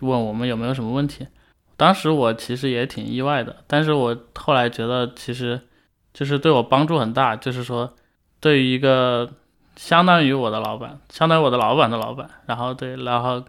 [0.03, 1.27] 问我们有没有什么问题。
[1.77, 5.61] 当时我其实也挺意外的，但是我后来觉得其实
[6.15, 7.97] 就是对我帮助很大，就是说
[8.39, 9.29] 对于一个
[9.79, 13.43] 相当于我的老板，相当于我的老板的老板，然后对，然后。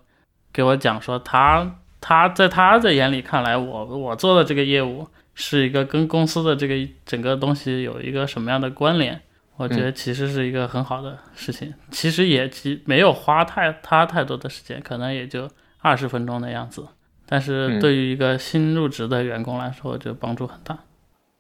[0.52, 6.74] 给我讲说，他他在他的眼里看来，我我做的这个业务是一个跟公司的这个
[7.06, 9.22] 整个东西有一个什么样的关联？
[9.58, 11.72] 我觉得其实是一个很好的事情。
[11.92, 15.48] 其实也其没有花太他太多的时间，可能也就
[15.82, 16.88] 二十分钟的样子。
[17.28, 20.80] 但是对于一个新入职的员工来说，我觉得帮助很大。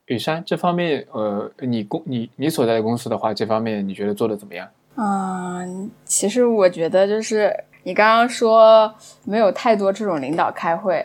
[0.05, 4.69] 雨山这方面，呃，你公你你所在的公司的话，这方面你觉得做的怎么样？
[4.95, 7.65] 嗯，其实我觉得就是。
[7.83, 11.03] 你刚刚说没有太多这种领导开会，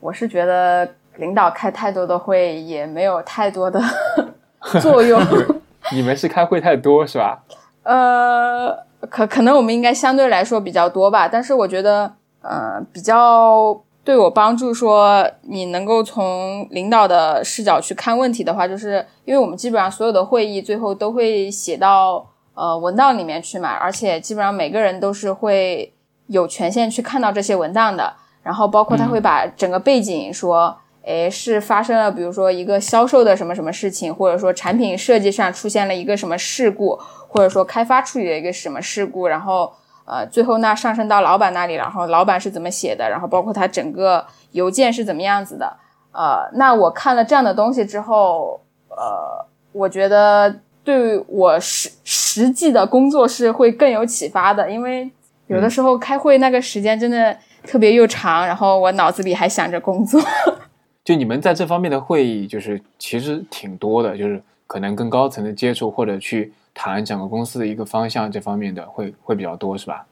[0.00, 3.80] 我是觉得领导开太多的会也没有太多的
[4.80, 5.20] 作用。
[5.92, 7.42] 你们是开会太多是吧？
[7.82, 8.70] 呃，
[9.08, 11.26] 可可能我们应该相对来说比较多吧。
[11.26, 22.29] 但是我觉得，呃，比较对我帮助说你能够从领导的视角去看问题的话，就是因为我们基本上所有的会议最后都会写到
[22.60, 25.94] 呃文档里面去买，而且基本上每个人都是会。
[26.30, 36.96] 有权限去看到这些文档的，然后包括他会把整个背景说，诶，是发生了，比如说一个销售的什么什么事情，或者说产品设计上出现了一个什么事故，
[37.26, 39.72] 或者说开发处理了一个什么事故，然后
[40.04, 45.76] 呃，最后那上升到老板那里，然后老板是怎么写的，然后包括他整个邮件是怎么样子的，
[46.12, 55.10] 呃，那我看了这样的东西之后，呃，我觉得对我实实际的工作是会更有启发的，因为。
[55.46, 60.22] 有的时候开会那个时间真的特别又长，然后我脑子里还想着工作。
[61.02, 70.06] 就你们在这方面的会议，就是其实挺多的，就是可能跟高层的接触或者去谈整个公司的一个方向这方面的会会比较多，是吧？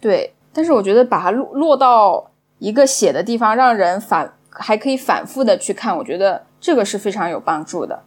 [0.00, 8.04] 对，但是我觉得把它落落到一个写的地方，让人反还可以反复的去看，我觉得这个是非常有帮助的。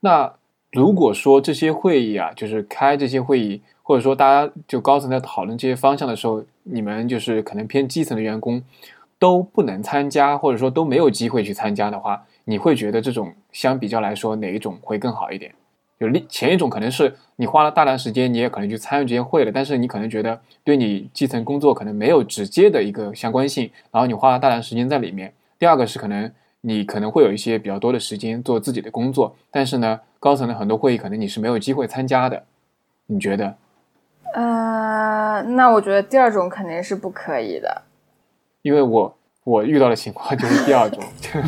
[0.00, 0.32] 那
[0.76, 8.62] 如果说这些会议啊，就是开这些会议，或者说大家就高层在讨论这些方向的时候，你们就是可能偏基层的员工
[9.18, 15.50] 都不能参加，或者说都没有机会去参加的话，你会觉得这种相比较来说哪一种会更好一点？
[15.98, 25.32] 就另前一种可能是你花了大量时间，你也可能去参与这些会了，但是你可能觉得对你基层工作可能没有直接的一个相关性，然后你花了大量时间在里面。
[25.58, 26.30] 第二个是可能
[26.66, 32.42] 你可能会有一些比较多的时间做自己的工作，但是呢，高层的很多会议可能你是没有机会参加的。
[33.06, 33.54] 你觉得？
[34.34, 37.82] 呃，那我觉得第二种肯定是不可以的，
[38.62, 41.02] 因为我我遇到的情况就是第二种，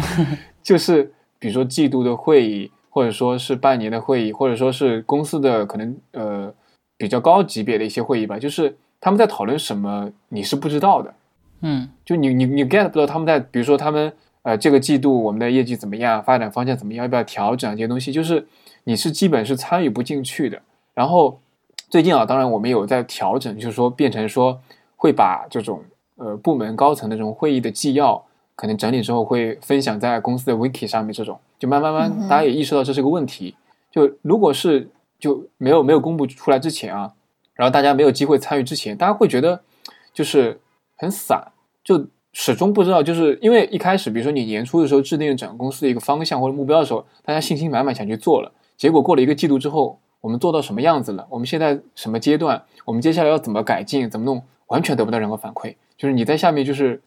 [0.62, 2.70] 就是比如说季度的会议。
[2.90, 6.52] 或者说是半年的会议，或者说是公司的可能呃
[6.96, 11.14] 比较高级别的一些会议吧，就是他们在讨论什么，你是不知道的，
[11.60, 14.12] 嗯，就你你你 get 不到他们在，比如说他们
[14.48, 18.48] 呃这个季度我们的业绩怎么样，发展方向怎么样，要不要调整这些东西，就是
[18.84, 20.62] 你是基本是参与不进去的。
[20.94, 21.38] 然后
[21.90, 24.58] 最近啊，当然我们有在调整，就是说变成说
[24.96, 25.84] 会把这种
[26.16, 28.24] 呃部门高层的这种会议的纪要。
[28.56, 33.54] 可能整理之后会分享在公司的 wiki 上面，这种就慢慢慢，大家也意识到这是个问题。
[33.92, 34.90] 就如果是
[35.20, 37.12] 就没有没有公布出来之前啊，
[37.54, 39.60] 然后大家没有机会参与之前，大家会觉得
[40.12, 40.60] 就是
[40.96, 41.52] 很散，
[41.84, 51.26] 就始终不知道，就是因为一开始，比如说你年初的时候制定整个公司的一个方向或者目标的时候，大家信心满满想去做了，结果过了一个季度之后，我们做到什么样子了？
[51.30, 52.62] 我们现在什么阶段？
[52.84, 54.08] 我们接下来要怎么改进？
[54.08, 54.42] 怎么弄？
[54.66, 57.00] 完全得不到任何反馈，就是你在下面就是。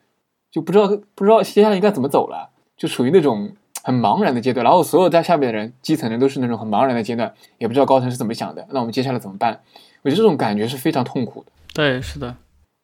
[0.53, 3.49] 就不知道不知道接下来应该怎么走了，就处于那种
[3.83, 4.65] 很茫然的阶段。
[4.65, 8.67] 然后所有在下面的人，基层人都是那种很茫然的阶段，也不知道高层是怎么想的。
[8.71, 9.61] 那我们接下来怎么办？
[10.01, 11.51] 我觉得这种感觉是非常痛苦的。
[11.73, 12.35] 对，是的，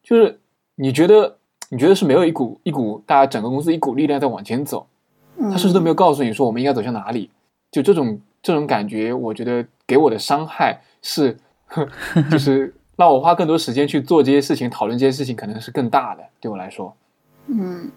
[0.01, 0.39] 就是
[0.75, 1.39] 你觉得
[1.69, 4.87] 你觉得是没有一股一股大家整个公司一股力量在往前走，
[5.37, 7.29] 他甚至都没有告诉你说我们应该走向哪里。
[7.71, 11.37] 就这种这种感觉，我觉得给我的伤害是，
[12.31, 16.23] 就是 让我花更多时间去做这些事情，讨论这些事情，可能是更大的。
[16.39, 16.95] 对我来说。
[17.47, 17.91] 嗯，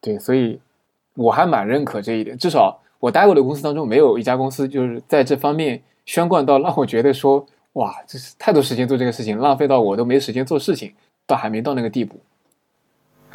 [0.00, 0.60] 对，所以
[1.14, 2.36] 我还蛮认可这一点。
[2.36, 10.92] 至少我待过的公司当中，没有一家公司就是在这方面宣贯到让我觉得说，哇，这是太多时间做这个事情，浪费到我都没时间做事情，
[11.26, 12.20] 倒还没到那个地步。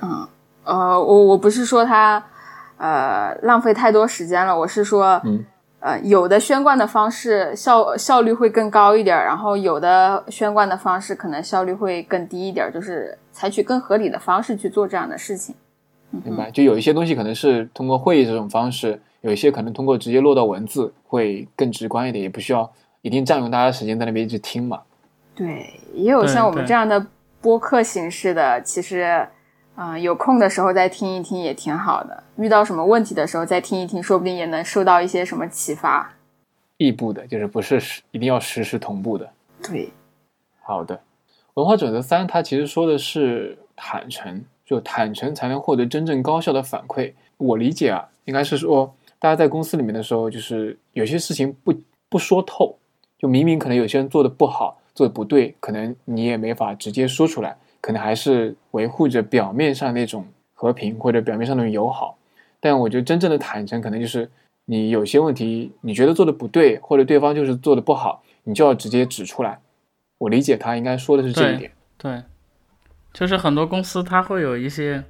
[0.02, 0.28] 嗯，
[0.64, 2.24] 呃，我我不是说他
[2.78, 5.46] 呃浪费太多时间了，我是说，嗯，
[5.80, 13.18] 呃，有的宣贯的方式效效率会更高一点，然后有的宣贯的方式可能效率会更低一点，就是。
[13.36, 15.56] 采取更合理的方式去做这样的事情，
[16.12, 16.52] 明白？
[16.52, 22.72] 就有一些东西可能是通过会议这种方式，有一些可能通过直接落到文字会更直观一点，也不需要
[23.02, 24.82] 一定占用大家时间在那边一直听嘛。
[25.34, 27.04] 对，也有像我们这样的
[27.42, 29.28] 播客形式的，其实，
[29.76, 32.24] 啊，有空的时候再听一听也挺好的。
[32.38, 36.14] 遇到什么问题的时候再听一听，说不定也能受到一些什么启发。
[36.78, 39.30] 异步的，就是不是实一定要实时同步的。
[39.64, 39.92] 对，
[40.62, 41.00] 好的。
[41.56, 47.14] 文化准则三，它其实说的是坦诚，就坦诚才能获得真正高效的反馈。
[47.38, 51.74] 我理解啊，应该是说，大家在公司里面的时候，就是有些事情不
[52.10, 52.78] 不说透，
[53.18, 62.18] 就明明可能有些人做的不好，做的不对，可能你也没法直接说出来，可能还是维护着表面上那种和平或者表面上那种友好。
[62.62, 64.32] 但我觉得真正的坦诚，可能就是
[64.64, 69.60] 你有些问题，你觉得做的不对，或者对方就是做的不好，你就要直接指出来。
[70.20, 72.24] 我理解他应该说的是这一点，对，
[73.12, 75.04] 就是很多公司它会有一些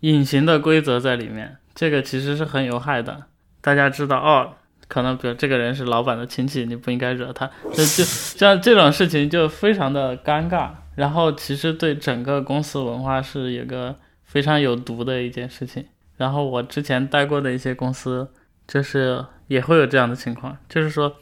[0.00, 3.26] 隐形的规则在里面，这个其实是很有害的。
[3.60, 4.54] 大家知道哦，
[4.88, 10.70] 可能比如这个人是老板的亲戚，你不应该惹他，就就像这种事情就非常的尴尬。
[10.94, 15.86] 然后其实对整个公司文化是一个非常有毒的一件事情。
[16.16, 18.28] 然后我之前待过的一些公司，
[18.66, 21.16] 就是也会有这样的情况，就是说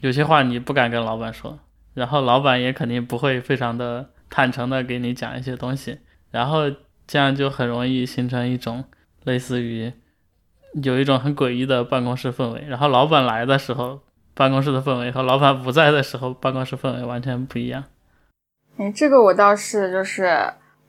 [0.00, 1.58] 有些话你不敢跟老板说。
[1.94, 6.00] 然后老板也肯定不会非常的坦诚的给你讲一些东西，
[6.32, 6.70] 然后
[7.06, 8.82] 这样就很容易形成一种
[9.22, 9.92] 类似于
[10.82, 12.64] 有一种很诡异的办公室氛围。
[12.66, 14.00] 然后老板来的时候，
[14.34, 17.84] 办公室的氛围和老板不在的时候，办公室氛围完全不一样。
[18.78, 20.24] 哎，这个我倒是就是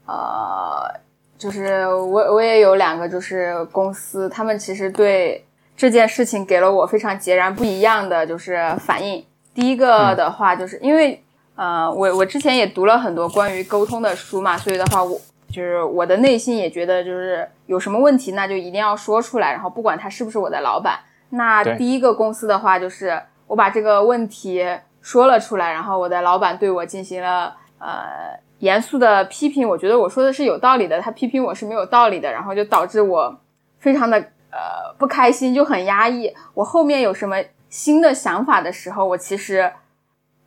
[0.05, 0.91] 呃，
[1.37, 5.45] 就是我我也有两个就是公司，他们其实对
[5.77, 9.23] 这件事情给了我非常截然不一样的就是反应。
[9.53, 11.23] 第一个的话，就是因为，
[11.55, 15.19] 呃，我我之前也读了很多关于沟通的书嘛，所以的话，我
[15.49, 19.51] 就是我的内心也觉得，就是有什么问题，那就一定要说出来。
[19.51, 24.65] 然后不管他是不是我的老板，那第一个公司的话，就是我把这个问题
[25.01, 27.55] 说了出来，然后我的老板对我进行了
[27.85, 29.67] 呃严肃的批评。
[29.67, 33.39] 我觉得我说的是有道理的，他批评我是没有道理的，然后就导致我
[33.79, 34.17] 非常的
[34.51, 36.33] 呃不开心，就很压抑。
[36.53, 37.37] 我后面有什么
[37.69, 39.71] 新的想法的时候，我其实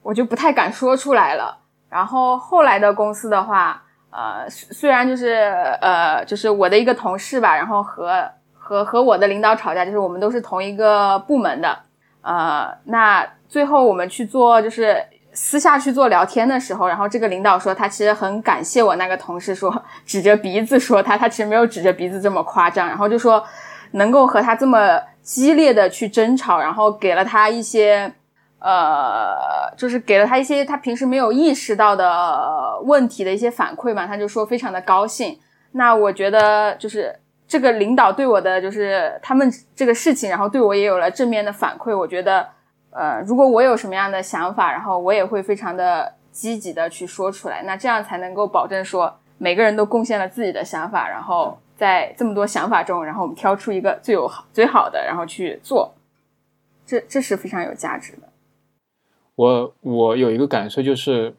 [0.03, 1.59] 我就不太敢说出来了。
[1.89, 3.83] 然后后来的公司的话。
[4.11, 5.35] 呃，虽然就是
[5.83, 11.79] 呃，就是我的一个同事吧，然后和和和我的领导吵架，就是我们都是同一个部门的，
[12.23, 15.05] 呃，那最后我们去做就是
[15.41, 23.43] 私下去做聊天的时候，然后这个领导说他其实很感谢我那个同事，说指着鼻子说他，他其实没有指着鼻子这么夸张，然后就说
[23.93, 28.13] 能够和他这么激烈的去争吵，然后给了他一些。
[28.61, 29.37] 呃，
[29.77, 35.39] 就是给了他一些他平时没有意识到的问题的一些反馈嘛，他就说非常的高兴。
[35.71, 37.15] 那我觉得就是
[37.47, 41.97] 这个领导对我的就是他们这个事情，然后对我也有了正面的反馈。
[41.97, 42.49] 我觉得，
[42.91, 47.63] 呃，如果我有什么样的想法，然后我也会非常的积极的去说出来。
[47.63, 55.95] 那这样才能够保证说每个人都贡献了自己的想法，然后在这么多想法中，然后我们挑出一个最有好最好的，然后去做。
[56.87, 58.23] 这这是非常有价值的。
[59.35, 61.37] 我我有一个感受，就是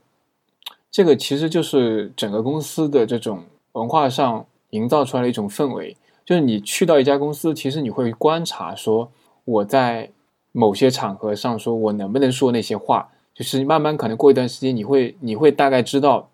[0.92, 5.98] 这个其实就是整个公司的这种文化上营造出来的一种氛围。
[6.24, 9.12] 就是你去到一家公司，其实你会观察说，
[9.44, 10.12] 我在
[10.52, 13.10] 某些场合上说我能不能说那些话。
[13.34, 16.30] 就是慢慢可能过一段时间，你会你会大概知道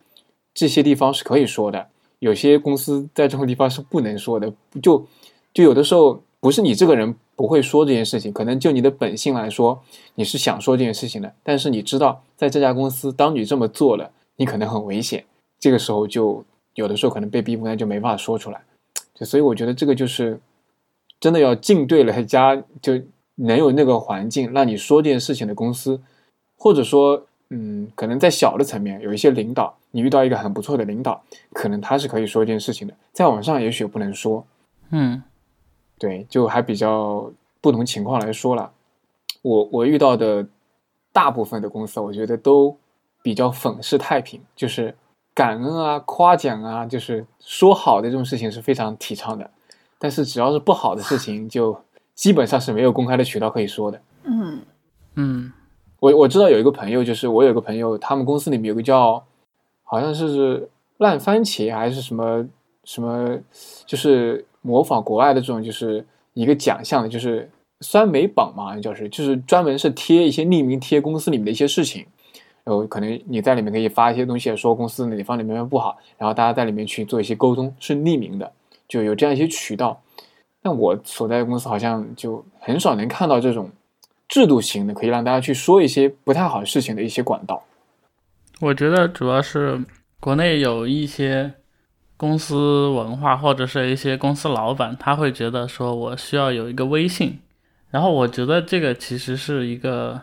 [0.53, 1.87] 这些地方是可以说的，
[2.19, 4.51] 有些公司在这种地方是不能说的。
[4.81, 5.05] 就
[5.53, 7.15] 就有的时候不是你这个人。
[7.37, 11.33] 不会说这件事情，可能就你的本性来说，你是想说这件事情的。
[11.43, 15.25] 但是你知道，在这家公司，当你这么做了，你可能很危险。
[15.59, 16.45] 这个时候就
[16.75, 18.61] 有的时候可能被逼无奈，就没办法说出来。
[19.13, 20.39] 就所以我觉得这个就是
[21.19, 22.93] 真的要进对了家就
[23.35, 26.01] 能有那个环境让你说这件事情的公司，
[26.57, 31.23] 或者说，嗯，可能在小的层面有一些领导，你遇到一个很不错的领导，
[31.53, 32.93] 可能他是可以说一件事情的。
[33.11, 34.45] 在网上也许不能说，
[34.91, 35.23] 嗯。
[35.97, 37.31] 对，就还比较
[37.61, 38.69] 不同情况来说了，
[39.41, 40.45] 我我遇到的
[41.13, 42.77] 大部分的公司，我觉得都
[43.23, 44.93] 比较粉饰太平，就是
[45.33, 49.49] 感恩啊、夸奖啊，就是说好的这种事情是非常提倡的，
[49.97, 51.79] 但是只要是不好的事情，就
[52.15, 54.01] 基本上是没有公开的渠道可以说的。
[54.23, 54.59] 嗯
[55.15, 55.53] 嗯，
[55.99, 59.23] 我我知道有一个朋友，就是我有个朋友，他们公司里面有个叫
[59.83, 62.47] 好像是烂番茄还是什么
[62.83, 63.37] 什么，
[63.85, 64.43] 就是。
[64.65, 66.03] 模仿国外的这种就是
[66.33, 67.47] 一个奖项的，就是
[67.81, 72.03] 酸梅榜嘛，就是就是专门是贴一些匿名贴公司里面的一些事情，
[72.63, 78.51] 然后可能你在里面可以发一些东西，说公司哪方里面不好，然后大家在里面去做一些沟通，是匿名的，
[78.87, 80.01] 就有这样一些渠道。
[80.65, 83.69] 但我所在的公司好像就很少能看到这种
[84.27, 87.63] 制度型的，可以让大家去说一些不太好事情的一些管道。
[88.61, 89.79] 我觉得主要是
[90.19, 91.53] 国内有一些。
[92.17, 97.41] 公司文化或者是一些公司老板，他会觉得说我需要有一个微信，
[97.89, 100.21] 然后我觉得这个其实是一个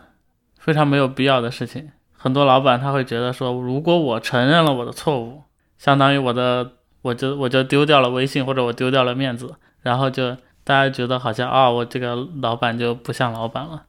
[0.57, 1.91] 非常没有必要的事情。
[2.11, 5.43] 很多老板他会觉得说，如果我承认了我的错误，
[5.77, 6.71] 相当于我的
[7.03, 9.53] 我就我就丢掉了微信或者我丢掉了面子，
[9.83, 13.83] 然后就大家觉得好像啊我这个老板就不像老板了。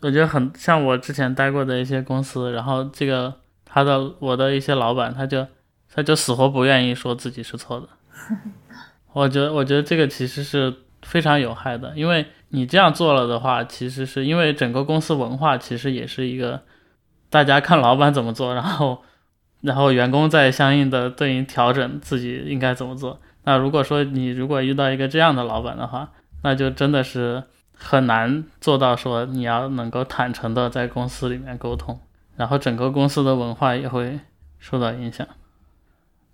[0.00, 3.34] 我觉得很像我之前待过的一些公司，然后这个
[3.66, 5.46] 他的我的一些老板他就。
[5.92, 7.88] 他就死活不愿意说自己是错的，
[9.12, 10.72] 我觉得，我觉得这个其实是
[11.02, 16.62] 非常有害的，因为你这样做了的话，其实是因为整个公司文化其实也是一个，
[17.28, 19.02] 大家看老板怎么做，然后，
[19.62, 23.20] 然后员工再相应的对应调整自己应该怎么做。
[23.44, 26.10] 那如果说你如果遇到一个这样的老板的话，
[26.42, 27.42] 那就真的是
[27.74, 31.98] 很难做到说你要能够坦诚的在公司里面沟通，
[32.36, 34.20] 然后整个公司的文化也会
[34.58, 35.26] 受到影响。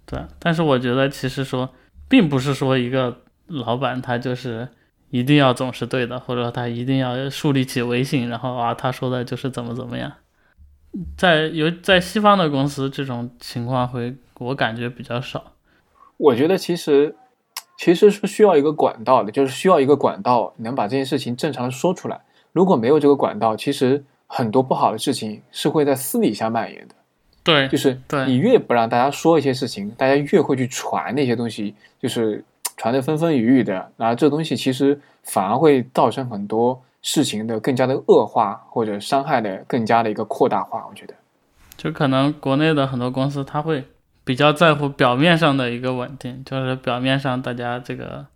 [0.04, 1.72] 对，但是我觉得其实说，
[2.08, 4.68] 并不是说一个老板他就是
[5.10, 10.12] 一定要总是对的，或者他一定要树立起威信，然后啊他说的就是怎么怎么样。
[11.16, 15.52] 在有在西方的公司，这种情况会我感觉比较少。
[16.16, 17.14] 我觉得其实
[17.78, 22.20] 其实是需要一个管道的，就是需要一个管道能把这件事情正常的说出来。
[22.52, 26.94] 如果没有这个管道，其实很多不好的事情是会在私底下蔓延的。
[27.44, 32.42] 对，就是你越不让大家说一些事情，大家越会去传那些东西，就是
[32.76, 33.92] 传的风风雨雨的。
[33.96, 40.84] 然后这东西其实反而会造成很多事情的更加的恶化，或者伤害的更加的一个扩大化。
[40.90, 41.14] 我觉得，
[41.76, 43.84] 就可能国内的很多公司，他会
[44.26, 48.26] 比较在乎表面上的一个稳定，就是表面上大家这个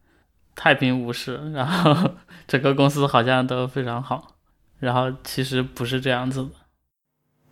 [0.55, 2.12] 太平无事，然后
[2.47, 4.36] 整个公司好像都非常好，
[4.78, 6.51] 然后其实不是这样子的。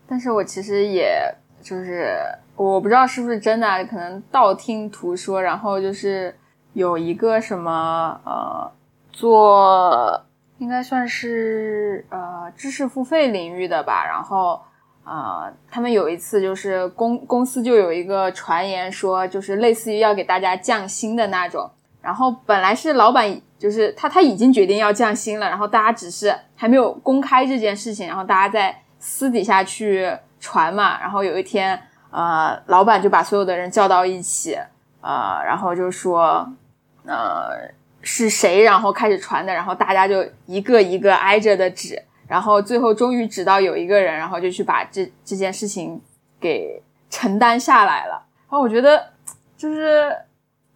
[0.06, 2.16] 但是我其实也就是
[2.54, 6.32] 我不知道是不是真的，可能道听途说，然后就是
[6.74, 8.70] 有一个什么呃
[9.12, 10.24] 做
[10.58, 14.62] 应该算是呃知识付费领域的吧，然后。
[15.08, 21.70] 啊，他们有一次就是公公司就有一个传言说，就是类似于要给大家降薪的那种。
[22.02, 31.00] 然后本来是老板就是他他已经决定要降薪了，然后大家只是还没有公开这件事情，然后大家在私底下去传嘛。
[31.00, 31.80] 然后有一天，
[32.10, 34.58] 呃，老板就把所有的人叫到一起，
[35.00, 36.46] 呃，然后就说，
[37.06, 37.48] 呃，
[38.02, 42.02] 是谁，然后开始传的，然后大家就一个一个挨着的指。
[42.28, 45.98] 然后最后终于直到有一个人，然后就去把这这件事情
[46.38, 48.22] 给承担下来了。
[48.42, 49.02] 然后我觉得，
[49.56, 50.14] 就是，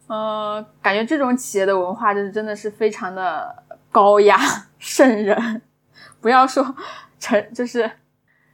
[0.07, 4.37] 呃，感觉这种企业的文化就是真的是非常的高压
[4.79, 5.61] 圣 人。
[6.19, 6.75] 不要说
[7.19, 7.89] 成，就是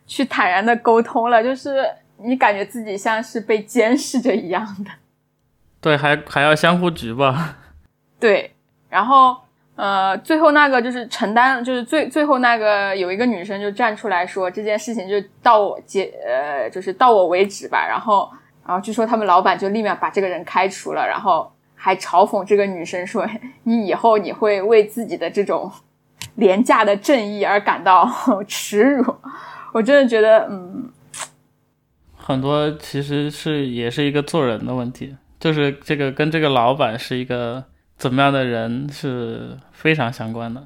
[0.06, 1.86] 去坦然的沟通了，就是
[2.18, 4.92] 你感觉自己像是被监视着一样的。
[5.80, 7.34] 对，还还要相互举报。
[8.20, 8.54] 对，
[8.90, 9.38] 然后。
[9.80, 17.88] 呃，最后那个就是承担，就是最最后那个有一个女生就站出来说这件事情就到我结，呃，就是到我为止吧。
[17.88, 18.30] 然后，
[18.68, 23.26] 然后据说他们老板就立马把这个人开除了，然后还嘲讽这个女生说
[23.64, 25.72] ：“你以后你会为自己的这种
[26.36, 28.06] 廉价的正义而感到
[28.46, 29.16] 耻辱。”
[29.72, 30.92] 我真的觉得，嗯，
[32.18, 37.64] 很多其实是也是一个做人的问题，就是这个跟这个老板是一个。
[38.00, 40.64] 怎么样的人是非常相关的。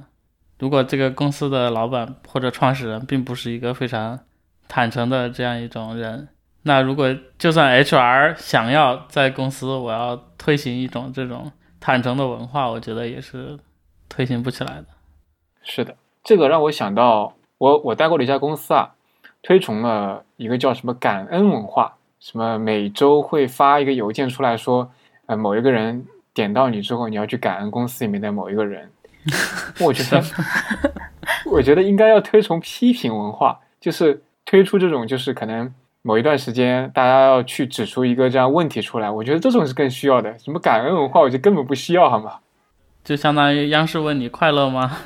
[0.60, 4.20] 如果这个公司的老板或者创始人并不是一个非常
[4.68, 6.30] 坦诚的这样一种人，
[6.62, 13.58] 那如果就算 HR 想要在公司我要推行一种这种坦诚的文化，我觉得也是
[14.08, 14.86] 推行不起来的。
[15.64, 18.92] 是的，这个让我想到我我待过的一家公司啊，
[19.42, 24.92] 推崇了一个叫什么感恩文化，什么每周会发一个邮件出来说，
[25.26, 26.06] 呃，某一个人。
[26.34, 28.90] 点到你之后，你要去感恩公司里面的某一个人。
[29.80, 30.22] 我觉得，
[31.50, 39.10] 我觉得应该要推崇批评文化，就是推出这种，就是可能某一段时间大家要去指出一个这样问题出来。
[39.10, 40.38] 我觉得这种是更需要的。
[40.38, 42.40] 什么感恩文化，我觉得根本不需要，好吗？
[43.06, 44.98] 就相当于央视问你快乐吗？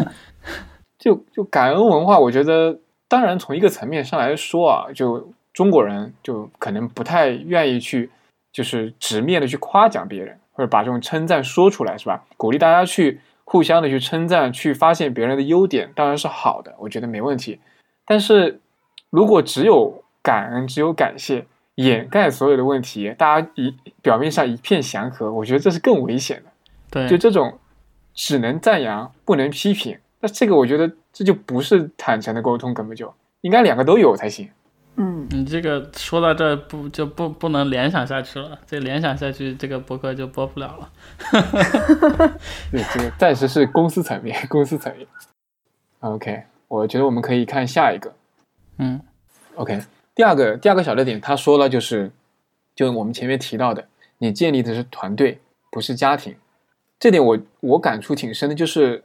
[0.98, 8.10] 就就感恩文化，我觉得当然从一个层面上来说啊，就中国人就可能不太愿意去。
[8.52, 12.24] 就是直面的去夸奖别人，或者把这种称赞说出来，是吧？
[12.36, 17.60] 鼓励大家去互相的去称赞，去发现别人的优点，当然是好的，我觉得没问题。
[18.04, 18.60] 但是
[19.10, 21.46] 如果只有感恩，只有感谢，
[21.76, 26.50] 掩盖所有的问题，大家一表面上一片祥和，我觉得这是更危险的。
[26.90, 27.58] 对，就这种
[28.14, 34.50] 只能赞扬不能批评，那这个我觉得这就不是坦诚的沟通，根本就应该两个都有才行。
[34.96, 38.58] 嗯，你这个说到这不就不不能联想下去了？
[38.66, 40.92] 这联想下去，这个博客就播不了了。
[42.70, 45.06] 对，这个暂时是公司层面， 公司层面。
[46.00, 48.12] OK，我觉得我们可以看下一个。
[48.76, 49.00] 嗯
[49.54, 49.80] ，OK，
[50.14, 52.12] 第二个第二个小的点，他说了就是，
[52.76, 53.88] 就我们前面提到的，
[54.18, 55.40] 你建立的是团队，
[55.70, 56.36] 不是家庭。
[57.00, 59.02] 这点我我感触挺深的，就是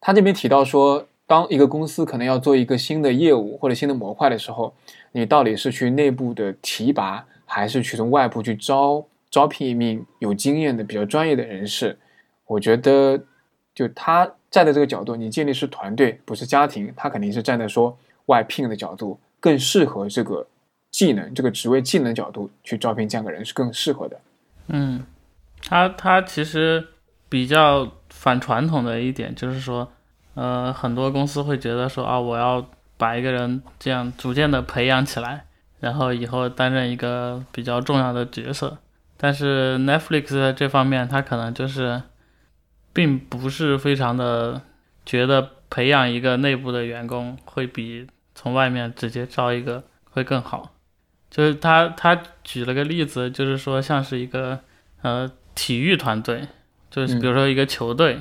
[0.00, 1.08] 他这边提到说。
[1.26, 4.74] 当一个公司可能要做一个新的业务或者新的模块的时候，
[5.12, 11.98] 你到底是去内部的提拔，还是去从外部去招招聘一名有经验的、比较专业的人士？
[12.46, 13.18] 我觉得，
[13.74, 17.96] 就他站在这个角度，你建立是团队，不是家庭，他肯定是站在说
[18.26, 20.46] 外聘的角度，更适合这个
[20.90, 24.20] 技能、这个职位技能角度去招聘这样的人是更适合的。
[24.68, 25.02] 嗯，
[25.62, 26.86] 他他其实
[27.30, 29.90] 比较反传统的一点就是说。
[30.34, 32.64] 呃，很多公司会觉得说啊，我要
[32.96, 35.46] 把一个人这样逐渐的培养起来，
[35.80, 38.78] 然后以后担任一个比较重要的角色。
[39.16, 42.02] 但是 Netflix 这方面，他可能就是，
[42.92, 44.60] 并不是非常的
[45.06, 50.72] 觉得培养一个内部的员工会比从外面直接招一个会更好。
[51.30, 54.58] 就是他他举了个例子，就是说像是一个
[55.02, 56.48] 呃体育团队，
[56.90, 58.20] 就是比如说一个球队。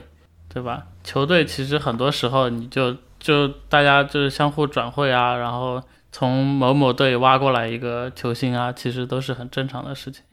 [0.53, 0.85] 对吧？
[1.03, 5.81] 球队其实很多时候你就就大家就是相互转会啊，然后
[6.11, 10.23] 从某某队挖过来一个球星啊，其实都是很正常的事情。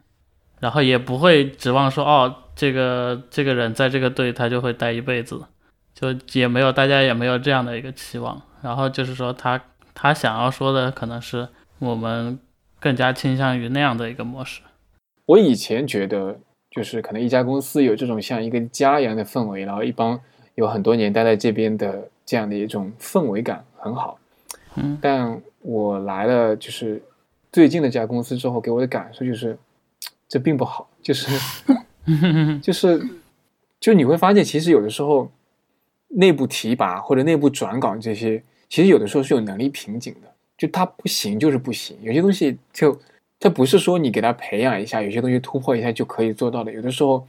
[0.61, 5.41] 然后也不会指望说哦，这个这个人在这个队他就会待一辈子，
[5.95, 8.41] 就也没有大家也没有这样的一个期望。
[8.63, 9.59] 然后就是说他
[9.95, 11.49] 他想要说的可能是
[11.79, 12.39] 我们
[12.79, 14.61] 更加倾向于那样的一个模式。
[15.25, 16.39] 我以前觉得，
[16.71, 20.21] 就是可能一家公司有这种像一个家一样的氛围，然后一帮
[20.55, 24.19] 有很多年待在这边的这样的一种氛围感很好。
[24.77, 27.03] 嗯，但我来了就是
[27.53, 29.59] 最近的这家公司之后，给我的感受就是
[30.29, 31.29] 这并不好，就是
[32.63, 33.01] 就是
[33.81, 35.31] 就你会发现，其实有的时候
[36.09, 42.97] 内部提拔或者内部转岗这些，其实有的时候是有能力瓶颈的，就他不行就是不行，有些东西就
[43.41, 47.27] 它不是说你给他培养一下，有些东西突破一下就可以做到的，有的时候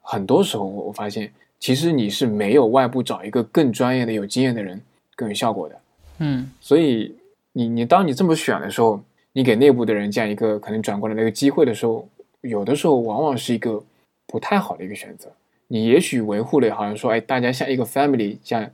[0.00, 1.30] 很多时候我我发现，
[1.60, 4.80] 其实你是没有外部找一个更专业的、有经验的人
[5.14, 5.80] 更有效果的。
[6.18, 7.14] 嗯所以
[7.52, 9.00] 你你当你这么选的时候，
[9.32, 12.08] 你给内部的人这样一个可能转过来的一个机会的时候，
[12.40, 13.82] 有的时候往往是一个
[14.26, 15.30] 不太好的一个选择。
[15.68, 18.70] 你也许维护了好像说，哎，大家像一个 family 这样，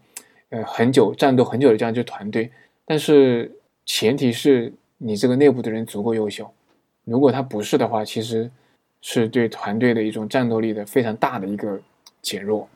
[0.49, 2.51] 呃，很久战斗很久的这样一支团队，
[2.87, 3.51] 但是
[3.85, 6.51] 前提是你这个内部的人足够优秀。
[7.05, 8.51] 如果他不是的话，其实
[9.03, 11.79] 是对团队的一种战斗力的非常大的一个
[12.23, 12.69] 减弱。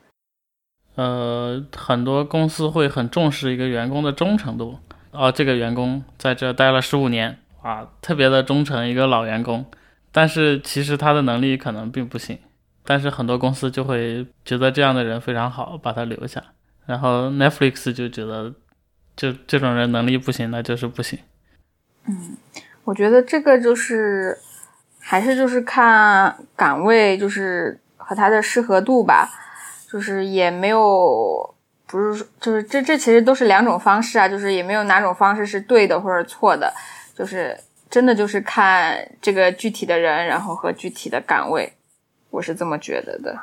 [1.01, 4.79] 呃，很多公司会很重视一个员工的忠诚度。
[5.13, 9.65] 哦，这个员工在这待了十五年，啊，特别的忠诚，一个老员工。
[10.13, 12.39] 但是其实他的能力可能并不行，
[12.85, 16.43] 但是很多公司就会觉得这样的人非常好，把他留下。
[16.85, 18.53] 然后 Netflix 就觉得，
[19.17, 21.19] 就这种人能力不行，那就是不行。
[22.07, 22.37] 嗯
[22.85, 24.37] 我觉得这个就是
[24.99, 29.31] 还是就是看岗位，就是和他的适合度吧，
[29.91, 31.55] 就是也没有
[31.87, 36.73] 不是说就是这这其实都是两种方式啊，就是也没有哪种方式是对的或者错的，
[37.15, 37.59] 就是
[37.91, 41.73] 真的就是看这个具体的人，然后和具体的岗位，
[42.31, 43.37] 我是这么觉得的。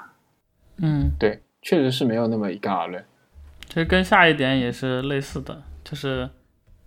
[0.78, 3.04] 嗯，对，确实是没有那么一概而论。
[3.68, 6.30] 其实跟下一点也是类似的，就是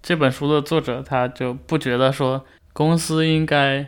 [0.03, 3.87] 这本书的作者他就不觉得说公司应该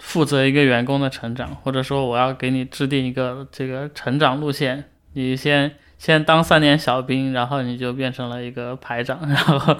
[0.00, 9.74] 负责一个员工的成长，或者说我要给你制定一个这个成长路线，你先先当三年小兵，然后你就变成了一个排长， 然后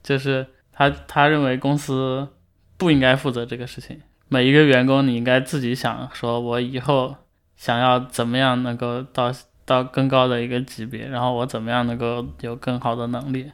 [0.00, 2.28] 就是他他认为公司
[2.76, 7.16] 不应该负责这个事情，每一个员工你应该自己想，说我以后
[7.56, 9.32] 想要怎么样能够到
[9.64, 13.50] 到更高的一个级别，然后我怎么样能够有更好的能力。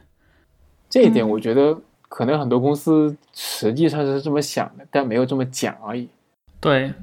[0.87, 1.75] 这一点我觉得
[2.07, 6.07] 可能很多公司实际上是这么想的，但没有这么讲而已。
[6.59, 6.93] 对，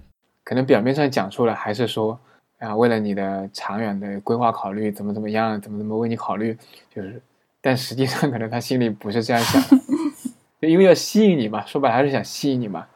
[0.45, 2.21] 可能表面上讲出来还是说，
[2.61, 6.57] 啊，为了你的长远的规划考虑，怎么怎么样，怎么怎么为你考虑，
[6.95, 7.21] 就是，
[7.61, 9.85] 但实际上可能他心里不是这样想的，
[10.61, 12.87] 就因为要吸引你嘛，说白了还是想吸引你嘛。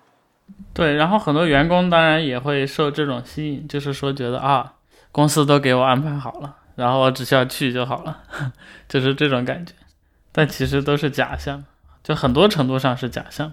[0.74, 4.74] 对，然后很多员工当然也会受这种吸引，就是说觉得啊，
[5.10, 8.22] 公司都给我安排好了，然后我只需要去就好了，
[8.86, 9.72] 就是这种感觉。
[10.30, 11.64] 但其实都是假象，
[12.02, 13.52] 就很多程度上是假象。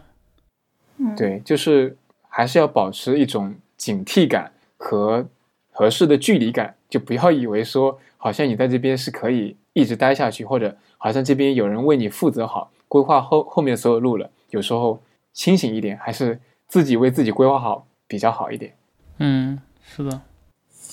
[0.97, 1.95] 嗯，对，就是
[2.27, 5.27] 还是要保持一种警惕感和
[5.71, 14.29] 合适的距离感，就不要以为说好像你在这边是可以一直待下去，或者好像这边有人为你负责好，规划后后面所有路了。
[14.49, 15.01] 有时候
[15.33, 18.75] 清醒一点，还是自己为自己规划好比较好一点。
[19.17, 20.21] 嗯，是的，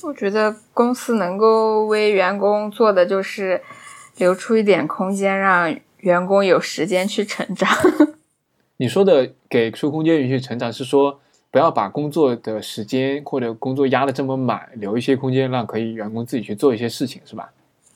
[0.05, 3.61] 我觉得公司能够为员工做的就是
[4.17, 7.69] 留出一点空间，让员工有时间去成长。
[8.79, 11.21] 你说的给出空间允许成长，是说
[11.51, 17.51] 不要把工作的时间或者工作压得这么满，留一些空间让可以员工自己去做一些事情，是吧？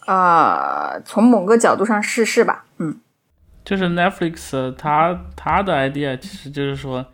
[0.07, 2.64] 啊、从某个角度上试试吧。
[2.78, 3.00] 嗯
[3.64, 7.07] 就是 Netflix 它它的 idea 其实就是说，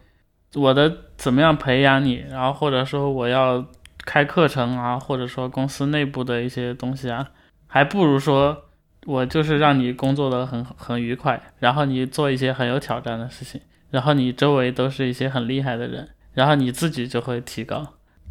[0.55, 3.62] 我的怎么样培养你，然后或者说我要
[4.07, 7.28] 开课程啊，或者说公司内部的一些东西啊，
[7.66, 8.64] 还不如说
[9.05, 13.61] 我就是让你工作的很很愉快，然后你做一些很有挑战的事情，
[13.91, 16.09] 然后你周围都是一些很厉害的人，
[16.39, 17.84] 然后你自己就会提高，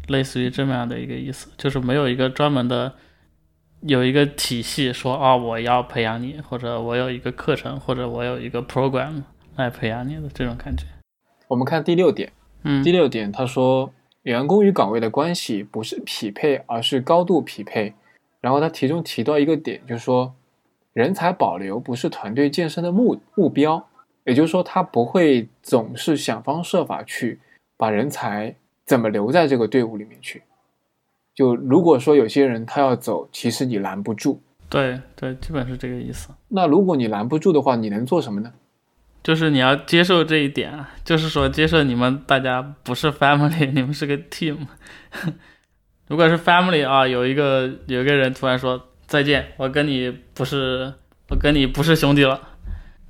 [0.06, 2.94] 类似于这么样的一个意思，就是没有一个专门的。
[3.82, 9.22] 有一个体系说啊、我要培养你，或者我有一个课程，或者我有一个 program
[9.56, 10.84] 来培养你的这种感觉。
[11.48, 12.32] 我们看第六点，
[12.64, 13.92] 嗯第六点他说，
[14.22, 17.94] 员工与岗位的关系不是匹配，而是高度匹配。
[18.40, 20.34] 然后他其中提到一个点，就是说，
[20.94, 23.86] 人才保留不是团队建设的目目标，
[24.24, 27.38] 也就是说，他不会总是想方设法去
[27.78, 28.54] 把人才
[28.84, 30.42] 怎么留在这个队伍里面去。
[31.34, 34.42] 就如果说有些人他要走，其实你拦不住。
[34.68, 36.28] 对对，基本是这个意思。
[36.48, 38.52] 那如果你拦不住的话，你能做什么呢？
[39.22, 44.58] 就是你要接受这一点啊，就是说接受你们大家不是 family， 你们是个 team。
[46.08, 50.92] 如果是 family 啊，有一个有一个人突然说再见，我跟你不是
[51.28, 52.40] 我跟你不是兄弟了，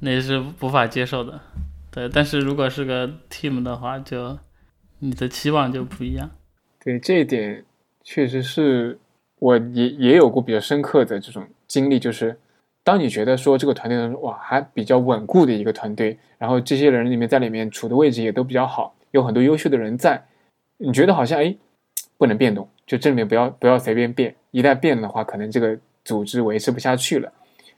[0.00, 1.40] 那是无法接受的。
[1.90, 4.38] 对，但是如果是个 team 的话，就
[5.00, 6.30] 你的期望就不一样。
[6.82, 7.64] 对这一点，
[8.02, 8.98] 确实是
[9.38, 12.38] 我也也有过比较深刻的这种经历，就是
[12.82, 20.26] 当你觉得说这个团队中哇还比较稳固的一个团队，然后这些人里面在里面处的位置也都比较好，有很多优秀的人在，
[20.78, 21.54] 你觉得好像哎
[22.16, 27.32] 不能变动，就这里面不要不要随便变，一旦变的话，可能这个组织维持不下去了。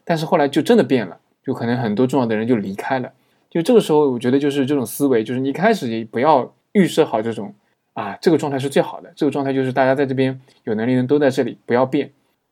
[0.05, 3.13] 但是后来就真的变了，就可能很多重要的人就离开了。
[3.51, 7.55] 就这个时候，我觉得就是这种思维，就是你一开始也不要预设好这种
[7.95, 12.11] 啊，这个状态是最好的，这个状态就是大家在这边有能力的人都在这里，不要变。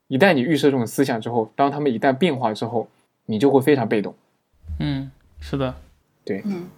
[0.09, 2.89] 一旦你预设这种思想之后，当他们一旦变化之后，
[3.27, 4.15] 你就会非常被动。
[4.81, 5.75] 嗯，是的，
[6.25, 6.69] 对，嗯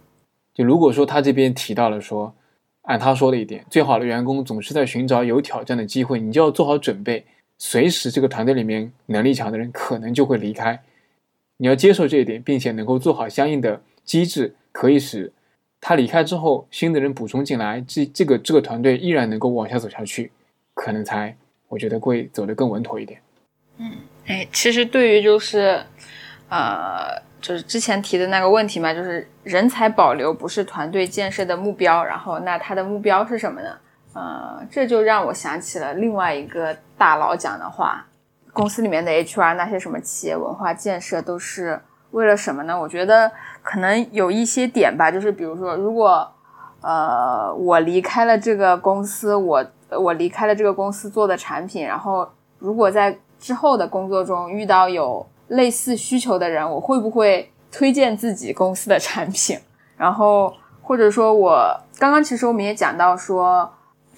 [0.53, 2.33] 就如果说他这边提到了说，
[2.81, 7.25] 按他说的一点，最好的员工总是在寻找有挑战的机会，你就要做好准备，
[7.57, 10.81] 随时这个团队里面能力强的人可能就会离开，
[11.57, 15.31] 你要接受这一点，并且能够做好相应的机制，可以使
[15.81, 20.31] 他离开之后，新的人补充进来，这这个这个团队依然能够往下走下去，
[20.75, 21.35] 可能才
[21.67, 23.19] 我觉得会走得更稳妥一点。
[23.77, 23.91] 嗯
[24.27, 25.83] 哎，其实对于就是，
[26.49, 33.69] 呃，就是之前提的那个问题嘛，就是人才保留不是团队建设的目标，然后那他的目标是什么呢？
[34.13, 38.05] 呃，这就让我想起了另外一个大佬讲的话，
[38.53, 42.79] 公司里面的 HR 那些什么企业文化建设都是为了什么呢？
[42.79, 43.31] 我觉得
[43.61, 46.25] 可能有一些点吧，就是比如说，如果
[46.81, 52.27] 呃我离开了这个公司，我我离开了这个公司做的产品，然后
[52.59, 59.57] 如果在之后的工作中遇到有类似需求的人，我会不会推荐自己公司的产品？
[59.97, 63.71] 然后或者说我刚刚其实我们也讲到说，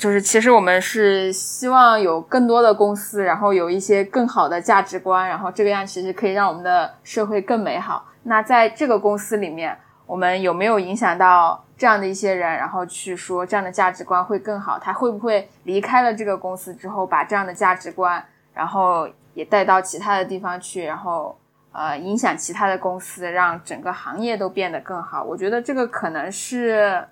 [0.03, 8.05] 就是其实我们是希望有更多的公司，然后有一些更好的价值观，然后这个样其实可以让我们的社会更美好。
[8.23, 9.73] 那在这个公司里面，
[10.05, 14.77] 我们有没有影响到这样的一些人，然后去说这样的价值观会更好？
[14.77, 18.21] 他会不会离开了这个公司之后，把这样的价值观？
[18.53, 21.33] 然后也带到其他的地方去，然后
[21.71, 25.23] 呃影响其他的公司，让整个行业都变得更好。
[25.23, 27.07] 我觉得这个可能是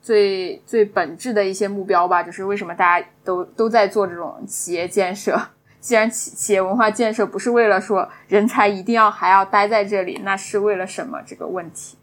[0.00, 5.40] 最最本质的一些目标吧，就是为什么大家都都在做这种企业建设。
[5.80, 11.22] 既然企企业文化建设不是为了说人才一定要还要待在这里，那是为了什么？
[11.24, 11.96] 这个问题。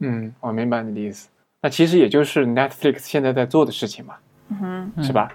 [0.00, 1.28] 嗯，我明白你的意思。
[1.62, 4.14] 那其实也就是 Netflix 现在在做的事情嘛，
[4.48, 5.30] 嗯哼是吧？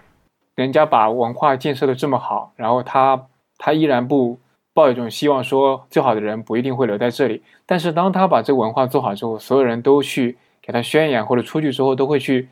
[0.55, 3.27] 人家把文化建设的这么好，然后他
[3.57, 4.39] 他依然不
[4.73, 7.43] 抱一种希望说最好的人不一定会留在这里。
[7.65, 12.47] 但是当他把这个文化做好之后，所有人都去给他宣扬，或者出去之后都会去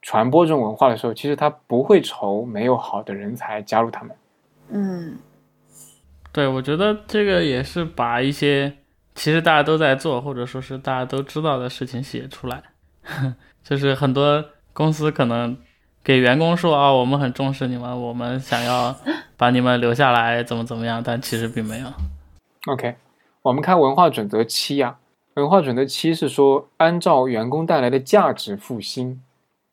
[0.00, 4.16] 传播这种文化的时候，其实他不会愁没有好的人才加入他们。
[4.70, 5.18] 嗯
[6.32, 8.72] 对，我觉得这个也是把一些
[9.14, 12.62] 其实大家都在做，或者说是大家都知道的事情写出来。
[13.64, 15.56] 就是很多公司可能
[16.04, 18.94] 给员工说啊，我们很重视你们，我们想要
[19.36, 21.86] 把你们留下来，怎么怎么样，但其实并没有。
[22.66, 22.96] OK，
[23.42, 24.98] 我们看文化准则七啊，
[25.36, 29.22] 文化准则七是说按照员工带来的价值付薪。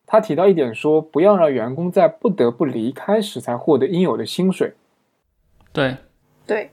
[0.05, 4.73] 他提到一点说，不要让员工在不得不离开时才获得应有的薪水。
[5.71, 5.97] 对，
[6.45, 6.71] 对，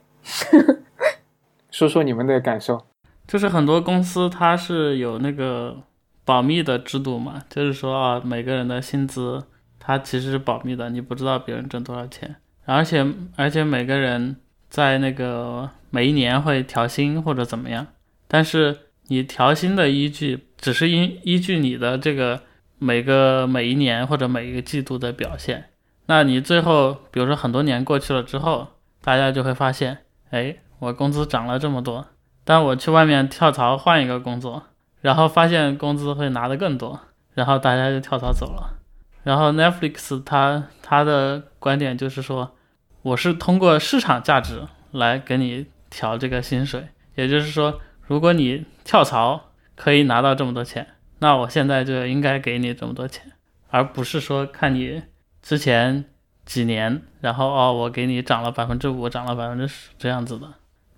[1.71, 2.83] 说说你们的感受。
[3.25, 5.77] 就是很多公司它是有那个
[6.25, 9.41] 保密的制度嘛，就是说啊，每个人的薪资
[9.79, 12.35] 它其实是保密的，你不知道别人挣多少钱，
[12.65, 13.03] 而且
[13.37, 14.35] 而且每个人
[14.69, 17.87] 在那个每一年会调薪或者怎么样，
[18.31, 18.77] 但是
[19.07, 22.39] 你调薪的依据只是依依据你的这个
[22.79, 25.65] 每个每一年或者每一个季度的表现，
[26.05, 28.69] 那你最后比如说很多年过去了之后，
[29.03, 29.97] 大家就会发现，
[30.29, 32.07] 哎，我工资涨了这么多。
[32.45, 34.63] 但我去外面跳槽换一个工作，
[35.01, 36.97] 然后发现工资会拿得更多，
[37.33, 38.79] 然后大家就跳槽走了。
[39.23, 42.55] 然后 Netflix 它它的观点就是说，
[43.01, 47.79] 我是通过市场价值来给你调这个薪水，也就是说，
[48.11, 50.85] 如果你跳槽可以拿到这么多钱，
[51.19, 53.31] 那我现在就应该给你这么多钱，
[53.69, 55.01] 而不是说看你
[55.41, 56.03] 之前
[56.45, 60.45] 几年，然后哦我给你涨了百分之五，涨了百分之十这样子的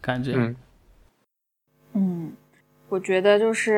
[0.02, 0.34] 感觉。
[0.36, 0.56] 嗯，
[1.94, 2.32] 嗯，
[2.90, 3.74] 我觉得就是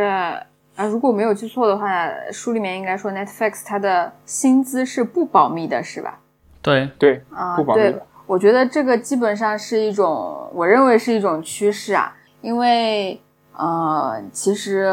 [0.77, 6.21] 啊，如果没有记错的话，书里面应该说 Netflix 它的薪资是不保密的，是吧？
[6.61, 13.21] 对，对，啊，不保密对，我觉得这个基本上是一种，我认为是一种趋势啊，因为
[13.57, 14.83] 呃，其实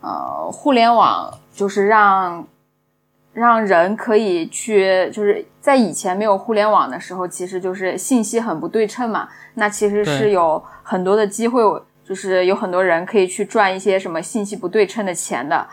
[0.00, 2.46] 呃，互联网就是让
[3.32, 11.62] 让人可以去，就是在以前没有互联网的时候，其实就是信息很不对称嘛，那其实是有很多的机会
[12.04, 15.66] 就是有很多人可以去赚一些什么信息不对称的钱的。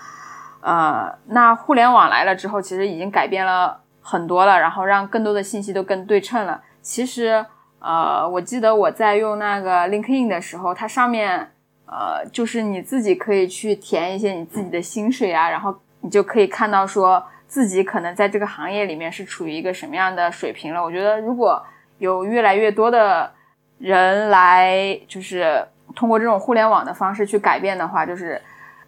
[0.62, 6.62] 呃，那互联网来了之后，其实已经改变了很多了，然后让更多的信息都更对称了。
[6.82, 7.45] 其实，
[7.80, 11.51] 呃，我记得我在用那个 LinkedIn 的时候，它上面，
[11.92, 20.82] 呃，就是你自己可以去填一些你自己的薪水啊，然后你就可以看到说自己可能在这个行业里面是处于一个什么样的水平了。
[20.82, 21.64] 我觉得如果
[22.00, 23.32] 有越来越多的
[23.78, 25.64] 人来，就是
[25.94, 28.42] 通过这种互联网的方式去改变的话，就是。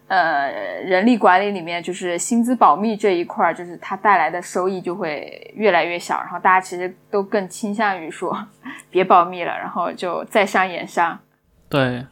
[0.06, 0.50] 呃，
[0.84, 8.36] 人力管理里面就是薪资保密这一块儿，就是它带来的收益就会越来越小，然后大家其实都更倾向于说
[8.90, 11.18] 别保密了，然后就在商言商。
[11.70, 12.04] 对，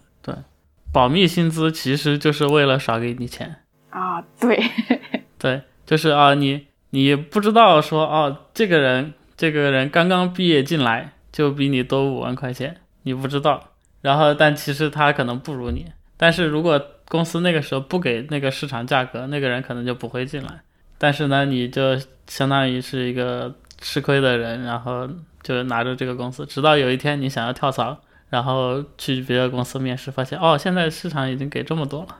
[0.93, 3.57] 保密薪资其实就是为了少给你钱
[3.91, 4.23] 啊。
[4.39, 4.63] 对
[5.39, 13.71] 对，就是啊，你你不知道说哦，这个人这个人刚刚毕业进来就比你多五万块钱，你不知道，
[14.03, 15.87] 然后但其实他可能不如你，
[16.17, 16.81] 但是如果。
[17.09, 20.63] 公司那个时候不给那个市场价格，那个人可能就不会进来。
[20.97, 21.95] 但是呢，你就
[22.27, 25.07] 相当于是一个吃亏的人，然后
[25.43, 28.01] 就拿着这个公司，直到有一天你想要跳槽，
[28.33, 32.19] 然后去别的公司面试，发现哦，现在市场已经给这么多了，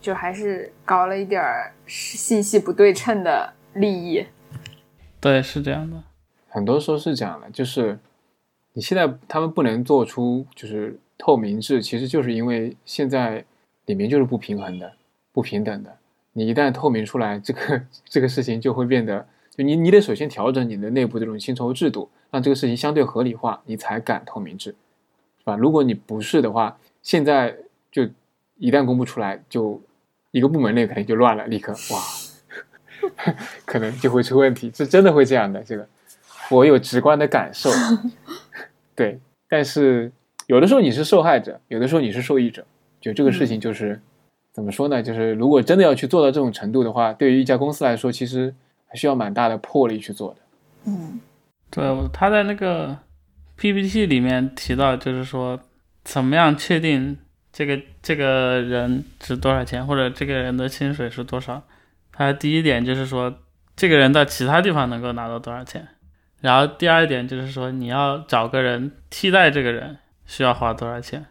[0.00, 4.26] 就还是搞了一点儿信息不对称的利益。
[5.18, 6.04] 对，是这样的。
[6.48, 7.98] 很多时候是这样的，就是
[8.74, 13.44] 你现在他们不能做出就是透明制，其实就是因为现在。
[13.86, 14.92] 里面就是不平衡的、
[15.32, 15.96] 不平等的。
[16.34, 24.76] 你一旦透明出来，这个 这个事情就会变得，就你你得首先调整你的内部这种薪酬制度，让这个事情相对合理化，你才敢透明制，是
[25.50, 25.56] 吧？
[25.56, 27.56] 如果你不是的话，现在
[27.90, 28.08] 就
[28.56, 29.80] 一旦公布出来，就
[30.30, 33.34] 一个部门内肯定就乱了，立刻哇，
[33.66, 35.62] 可能就会出问题，是真的会这样的。
[35.62, 35.86] 这个
[36.50, 37.70] 我有直观的感受，
[38.94, 39.18] 对。
[39.48, 40.12] 但是
[40.46, 42.64] 有的时候你是受害者，有的时候你是受益者。
[43.00, 43.98] 就这个事情，就是
[44.52, 45.02] 怎么说呢？
[45.02, 48.54] 就是如果真的要去做到这种程度的话，对于一家公司来说，其实
[48.86, 50.36] 还需要蛮大的魄力去做的。
[50.84, 51.18] 嗯，
[51.70, 51.82] 对，
[52.12, 52.94] 他在那个
[53.60, 55.60] PPT 里面提到，就是说
[56.02, 57.18] 怎么样确定
[57.52, 61.62] 这个这个人值多少钱，或者这个人的薪水是多少？
[62.10, 63.34] 他第一点就是说，
[63.76, 65.86] 这个人在其他地方能够拿到多少钱。
[66.40, 71.26] 然后第二点就是说，你要找个人替代这个人，需要花多少钱？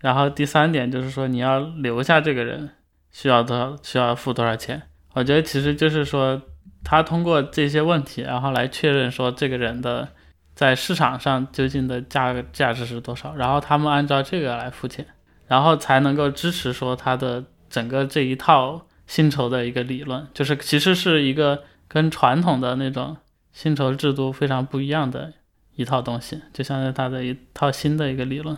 [0.00, 2.70] 然后第三点就是说，你要留下这个人
[3.12, 4.82] 需要多少，需要付多少钱？
[5.12, 6.42] 我觉得其实就是说，
[6.82, 10.08] 他通过这些问题，然后来确认说这个人的
[10.54, 15.06] 在市场上究竟的价价值是多少，然后他们按照这个来付钱，
[15.46, 23.16] 然后才能够支持说他的整个这一套薪酬的一个理论，就是其实是一个跟传统的那种
[23.52, 25.32] 薪酬制度非常不一样的
[25.74, 28.56] 一套东西，就相当于他的一套新的一个理论。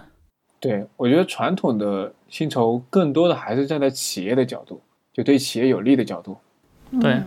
[0.60, 4.82] 对，我觉得传统的薪酬更多的还是站在企业的角度，
[5.12, 6.36] 就对企业有利的角度。
[7.00, 7.22] 对，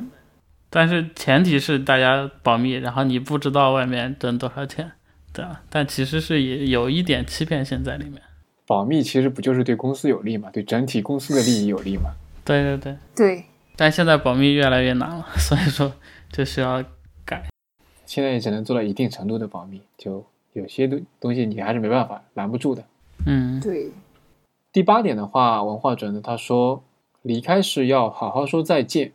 [0.69, 4.91] 但是前提是大家保密，然后你不知道外面挣多少钱，
[5.31, 5.61] 对吧。
[5.69, 8.21] 但其实是也有一点欺骗性在里面。
[8.65, 10.49] 保密其实不就是对公司有利嘛？
[10.51, 12.11] 对整体公司的利益有利嘛？
[12.43, 13.43] 对对对对。
[13.77, 15.93] 但现在保密越来越难了，所以说
[16.31, 16.83] 就需要
[17.23, 17.47] 改。
[18.05, 22.83] 现在也只能做到一定程度的保密，就有些东东西你还是没办法拦不住的。
[23.25, 23.91] 嗯，对。
[24.73, 26.83] 第八点的话，文化准的他说，
[27.21, 29.13] 离开时要好好说再见。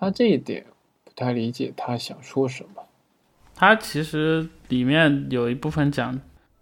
[0.00, 0.64] 他这一点
[1.04, 2.84] 不太理解，他想说什么？
[3.56, 6.20] 他其实里面有一部分讲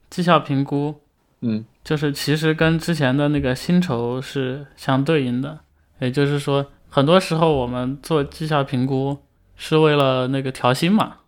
[0.08, 0.94] 绩效评估，
[1.42, 5.58] 嗯，就是其实跟之前的那个薪酬是相对应的。
[5.98, 9.18] 也就是说，很多时候我们做绩效评估
[9.54, 11.18] 是为了那个调薪嘛，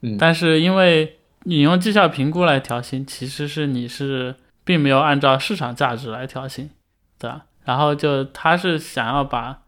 [0.00, 4.34] 嗯，但是因为你用绩效评估来调薪，其实是你是
[4.64, 6.70] 并没有按照市场价值来调薪，
[7.18, 7.44] 对吧？
[7.64, 9.62] 然后就他是想要把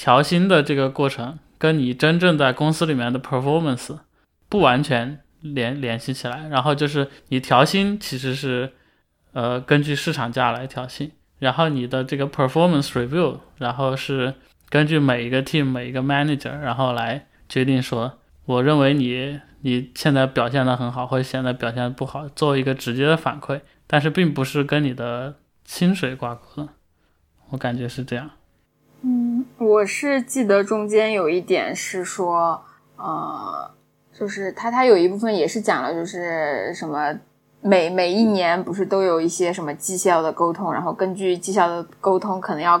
[0.00, 3.98] 调薪的这个过程跟你真正在公司里面的 performance
[4.48, 8.72] 不完全联联系起来，然后就是你调薪其实是
[9.34, 14.32] 呃根据市场价来调薪，然后你的这个 performance review，然后是
[14.70, 19.38] 根据每一个 team 每一个 manager，然后来决定说，我认为你。
[19.62, 25.34] 你现在表现的很好，或者现在表现不好，做一个直接的反馈，但是并不是跟你的
[25.66, 26.68] 薪水挂钩的，
[27.50, 28.30] 我感觉是这样。
[29.60, 32.60] 嗯，我是记得中间有一点是说，
[32.96, 33.70] 呃，
[34.12, 37.14] 就是他他有一部分也是讲了，就是什么
[37.60, 42.80] 每每一年不是都有一些什么绩效的沟通，然后根据绩效的沟通可能要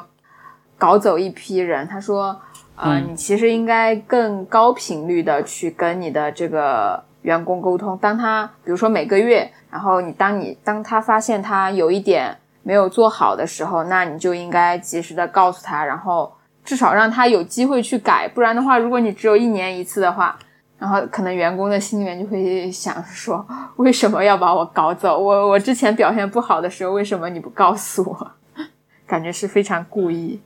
[0.78, 2.40] 搞走一批人，他说。
[2.76, 7.94] 啊，你其实应该更高频率的去跟你的这个员工沟通。
[7.98, 16.32] 当他比如说每个月，然后你当你当他发现他有一点没有做好的时候，那你就应该及时的告诉他，然后
[16.70, 18.28] 至少让他有机会去改。
[18.28, 20.38] 不然的话，如果你只有一年一次的话，
[20.78, 23.44] 然后可能员工的心里面就会想说，
[23.74, 25.18] 为什么要把我搞走？
[25.18, 28.30] 我 我之前表现不好的时候，为什么你不告诉我？
[29.04, 30.40] 感觉是非常故意。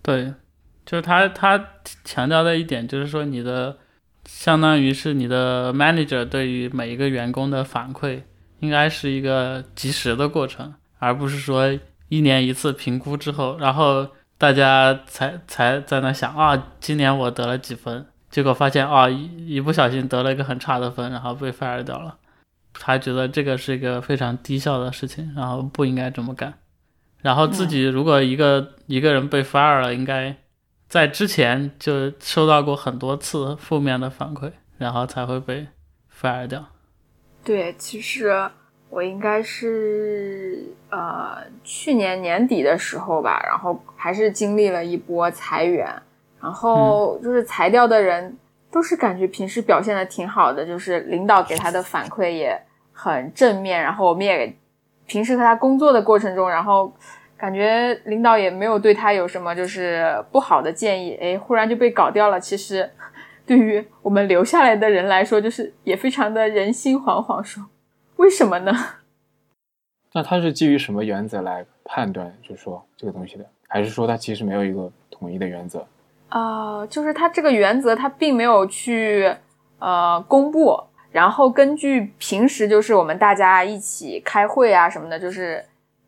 [0.00, 0.32] 对，
[0.86, 1.62] 就是他他
[2.02, 3.76] 强调的一点就是说，你的
[4.24, 8.22] 相当于是你的 manager 对于每一个员工的反馈，
[8.60, 14.08] 应该是一个及时的过程，而不是说一年一次评估之后，然后
[14.38, 18.06] 大家才才在那想啊，今年我得了几分。
[18.30, 22.16] 结果发现啊，一一不小心得了一个很差的分，然后被 fire 掉了。
[22.74, 26.54] 他觉得这个是一个非常低效的事情，然后不应该这么干。
[27.20, 30.36] 然后自己如果一个一个人被 fire 了，应该
[30.88, 35.66] 在之前就收到过很多次负面的反馈，然后才会被
[36.14, 36.64] fire 掉。
[37.42, 38.48] 对，其实
[38.90, 45.86] 我应该是呃去年年底的时候吧，然后还是经历了一波裁员。
[46.40, 48.38] 然后就是裁掉的人
[48.70, 52.56] 都是感觉平时表现的挺好的，就是领导给他的反馈也
[52.92, 53.82] 很正面。
[53.82, 54.54] 然后我们也
[55.06, 56.92] 平时和他工作的过程中，然后
[57.36, 61.18] 感觉领导也没有对他有什么就是不好的建议。
[61.20, 62.38] 哎，忽然就被搞掉了。
[62.38, 62.88] 其实
[63.44, 67.42] 对于我们留下来的人来说，就是也非常的人心惶惶。
[67.42, 67.64] 说
[68.18, 68.72] 为什么呢？
[70.14, 73.44] 那他是基于什么原则来判断，就是说这个东西的？
[73.66, 75.86] 还是说他其实没有一个统一的原则？
[76.30, 79.32] 呃，就是他这个原则，他并没有去
[79.78, 85.64] 呃公布，然后根据平时就是我们大家一起开会啊什么的，就是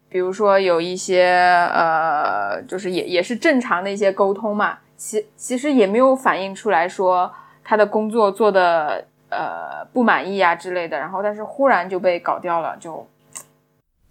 [0.08, 1.26] 比如说有一些
[1.72, 7.32] 呃，就是也也是正常的一些沟通嘛，其其实也没有反映出来说
[7.62, 13.08] 他的工作做的呃不满意啊之类的，然后但是忽然就被搞掉了，就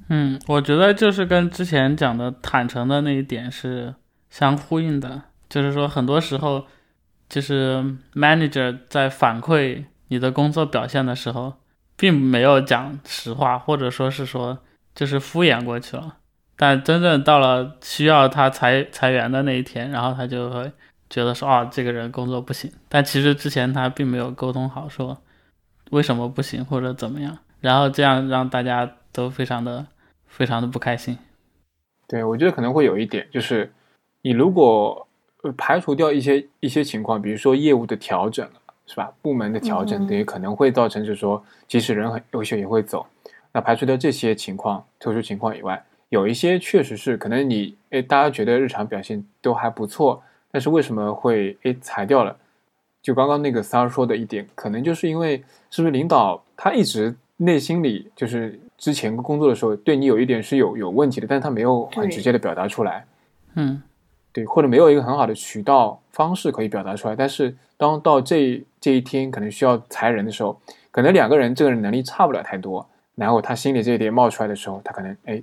[0.09, 3.93] 嗯，我觉得就是跟之前讲的坦诚的那一点是
[4.29, 5.21] 相呼应的。
[5.47, 6.65] 就是说，很多时候，
[7.27, 11.53] 就是 manager 在反馈你的工作表现的时候，
[11.97, 14.59] 并没有讲实话，或者说是说
[14.93, 16.17] 就是敷衍过去了。
[16.55, 20.71] 但真正到了需要他裁裁员的那一天，然后他就会
[21.09, 22.71] 觉得说，啊，这个人工作不行。
[22.87, 25.17] 但其实之前他并没有沟通好，说
[25.91, 29.87] 为什么不行或者怎么样，然后这样让大家都非常的
[30.27, 31.17] 非常的不开心。
[32.07, 33.71] 对，我觉得可能会有一点，就是
[34.21, 35.05] 你如果。
[35.41, 38.45] 呃，排除掉一些一些情况，比如说业务的调整
[38.85, 39.09] 是吧？
[39.21, 43.07] 部门的调整，等于可能会造成，就是说，即使人很优秀，也会走。
[43.53, 52.35] 那排除掉这些情况、特殊情况以外，有一些确实是可能你，哎，大家觉得日常表现都还不错，但是为什么会诶裁掉了？
[53.01, 63.05] 就刚刚那个三儿说的一点，可能就是因为是不是领导他一直内心里就是之前工作的时候对你有一点是有有问题的，但是他没有很直接的表达出来，
[63.55, 63.81] 嗯。
[64.31, 67.15] 对，或者没有一个很好的渠道方式可以表达出来。
[67.15, 75.41] 但是当到这这一天可能需要裁人的时候，可能两个人这个人能力差不了太多，然后他心里这一点冒出来的时候，他可能哎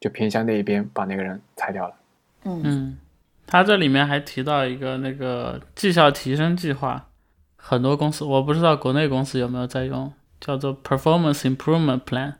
[0.00, 1.94] 就偏向那一边把那个人裁掉了。
[2.42, 2.98] 嗯嗯，
[3.46, 7.08] 他这里面还提到一个那个绩效提升计划，
[7.56, 12.34] 很多公司我不知道国内公司有没有在用，叫做 Performance Improvement Plan，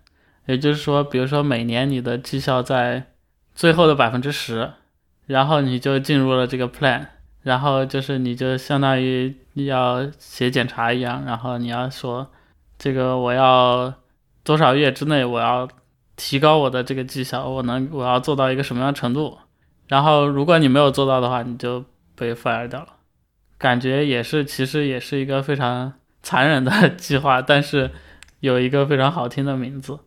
[0.46, 3.06] 也就是说，比如说每年你的绩效在
[3.54, 4.72] 最后的百分之十。
[5.26, 7.06] 然后你就进入了这个 plan，
[7.40, 12.30] 然后就是你就相当于要写检查一样，然后你要说，
[12.76, 13.94] 这个我要
[14.42, 15.66] 多少月之内我要
[16.14, 19.38] 提高我的这个绩效，我能我要做到一个什么样程度，
[19.88, 21.84] 然后如果你没有做到的话，你就
[22.14, 22.88] 被 fire 掉了。
[23.58, 25.92] 感觉也是，其实也是一个非常
[26.22, 27.90] 残忍的 计划，但是
[28.40, 29.98] 有一个非常好听的名字。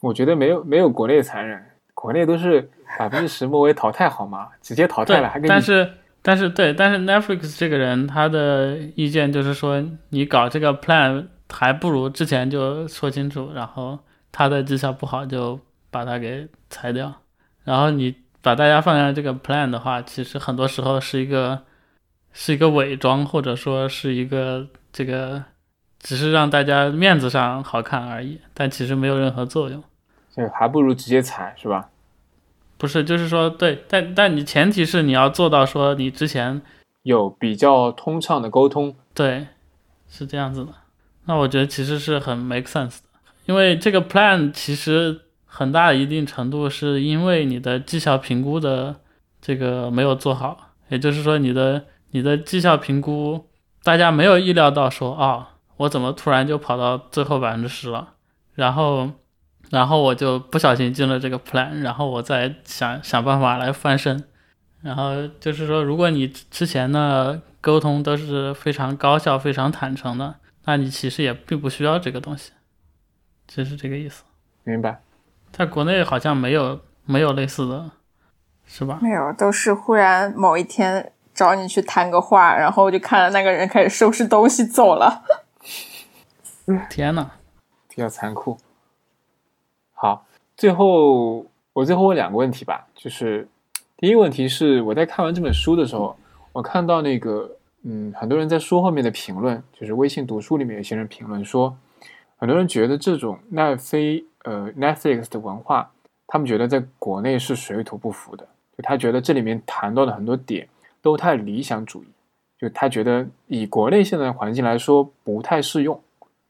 [0.00, 1.64] 我觉得没有没有国内残忍，
[1.94, 2.70] 国内都是。
[2.98, 4.48] 百分之十末位淘汰好吗？
[4.62, 5.48] 直接淘汰了还给你。
[5.48, 5.92] 但是
[6.22, 13.98] 但是对，但是 Netflix 这个人他的意见就是说，你搞这个 plan 还不如之前就说清楚，然后
[14.32, 17.12] 他的绩效不好就把他给裁掉。
[17.62, 18.14] 然后你
[18.48, 21.64] 把大家放在这个 plan 的话，其实很多时候是一个
[22.32, 25.44] 是一个伪装，或者说是一个这个
[25.98, 29.84] 只是让大家面子上好看而已，但其实没有任何作用。
[30.34, 31.90] 对还不如直接踩，是吧？
[32.78, 36.62] 不是，就是说，对，但但你前提是你要做到说你之前
[37.02, 39.48] 有比较通畅的沟通，对，
[40.08, 40.72] 是这样子的。
[41.26, 45.20] 那我觉得其实是很 make sense 的，因为这个 plan 其实
[45.50, 49.00] 很大一定程度是因为你的绩效评估的
[49.40, 53.48] 这个没有做好，也就是说你的你的绩效评估
[53.82, 58.14] 大家没有意料到说啊，我怎么突然就跑到最后百分之十了，
[58.54, 59.10] 然后
[59.70, 64.22] 然后我就不小心进了这个 plan，然后我再想想办法来翻身。
[64.80, 72.52] 然后就是说，如果你之前的沟通都是非常高效、非常坦诚的，那你其实也并不需要这个东西，
[73.48, 74.22] 就是这个意思。
[74.62, 75.02] 明白。
[75.52, 77.90] 在国内好像没有没有类似的，
[78.66, 78.98] 是吧？
[79.02, 85.24] 没有，都是忽然某一天找你去谈个话，然后就看到那个人开始收拾东西走了。
[86.90, 87.30] 天呐，
[87.88, 88.58] 比较残酷。
[89.94, 90.26] 好，
[90.56, 93.48] 最后我最后问两个问题吧，就是
[93.96, 96.16] 第一个问题是我在看完这本书的时候，
[96.52, 101.76] 我看到那个嗯，很多人在书后面的评论，就是微信读书里面有些人评论说，
[102.36, 105.90] 很多人觉得这种奈飞呃 Netflix 的文化，
[106.26, 108.46] 他们觉得在国内是水土不服的，
[108.76, 110.68] 就他觉得这里面谈到的很多点
[111.00, 112.08] 都太理想主义，
[112.58, 116.00] 就他觉得以国内现在的环境来说不太适用。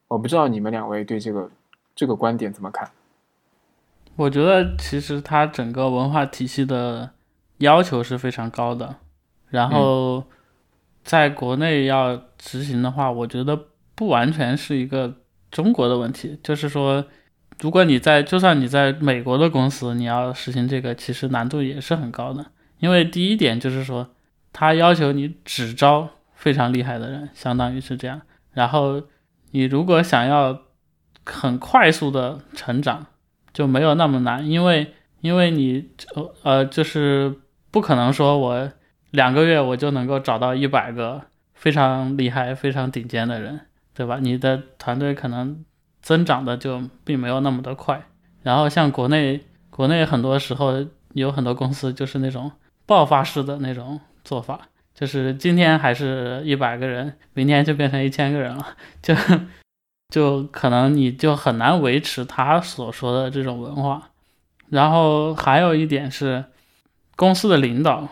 [0.07, 1.49] 我不知道你们两位对这个
[1.95, 2.89] 这个观点怎么看？
[4.15, 7.11] 我觉得其实它整个文化体系的
[7.59, 8.97] 要求是非常高的，
[9.49, 10.23] 然后
[11.03, 15.15] 在国内要执行的话，我觉得不完全是一个
[15.49, 16.37] 中国的问题。
[16.43, 17.05] 就是说，
[17.61, 22.45] 如果你在就算你在美国的公司，你要实行这个，其实难度也是很高的。
[22.79, 24.09] 因为第一点就是说，
[24.51, 28.21] 他要求你只招非常厉害的人，相当于是这样，
[28.53, 29.03] 然后。
[29.51, 30.61] 你如果想要
[31.25, 33.07] 很快速的成长，
[33.51, 35.89] 就没有那么难，因为因为你
[36.43, 37.35] 呃就是
[37.71, 38.71] 不可能说我
[39.09, 41.19] 两个月我就能够找到一百个
[41.55, 43.61] 非常厉害、非常顶尖的人，
[43.95, 44.19] 对吧？
[44.21, 45.65] 你的团队可能
[46.09, 48.03] 增长的就并没有那么的快。
[48.41, 50.83] 然后像国内国内很多时候
[51.13, 52.51] 有很多公司就是那种
[52.87, 54.59] 爆发式的那种做法。
[54.95, 59.13] 就是今天还是一百个人，明天就变成一千个人了， 就
[60.09, 64.09] 就可能你就很难维持他所说的这种文化。
[64.69, 66.43] 然后还有一点是，
[67.15, 68.09] 公司的领导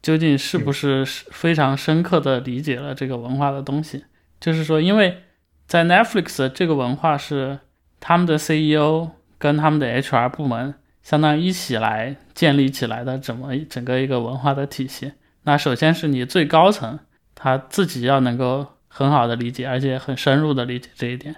[0.00, 4.04] 究竟是不是非常深刻的理解了这个文化的东西？
[4.38, 5.24] 就是说，因为
[5.70, 7.60] 在 Netflix 这个文化是
[8.00, 15.12] 他们的 CEO 跟他们的 HR 部门相当于一起来建立起来的，怎么整个一个文化的体系。
[15.44, 16.98] 那首先是你最高层
[17.36, 21.36] 他自己要能够很好的理解，而且很深入的理解这一点。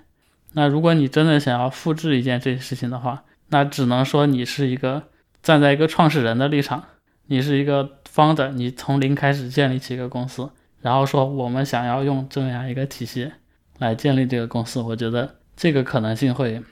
[0.53, 5.03] 那如果你真的想要复制一件这件事情的话，那只能说你是一个
[5.43, 6.83] 站在一个创始人的立场，
[7.27, 10.49] 你是一个 founder，你从零开始建立起一个公司，
[10.81, 13.31] 然后说我们想要用这样一个体系
[13.79, 16.63] 来建立这个公司，我觉得这个可能性会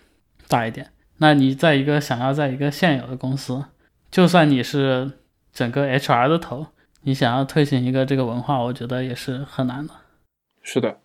[0.48, 0.90] 大一点。
[1.18, 3.64] 那你在一个想要在一个现有的公司，
[4.10, 5.12] 就算你是
[5.52, 6.66] 整个 HR 的头。
[7.02, 9.94] 你想要推行一个这个文化，我觉得也是很难的。
[10.60, 10.98] 是的，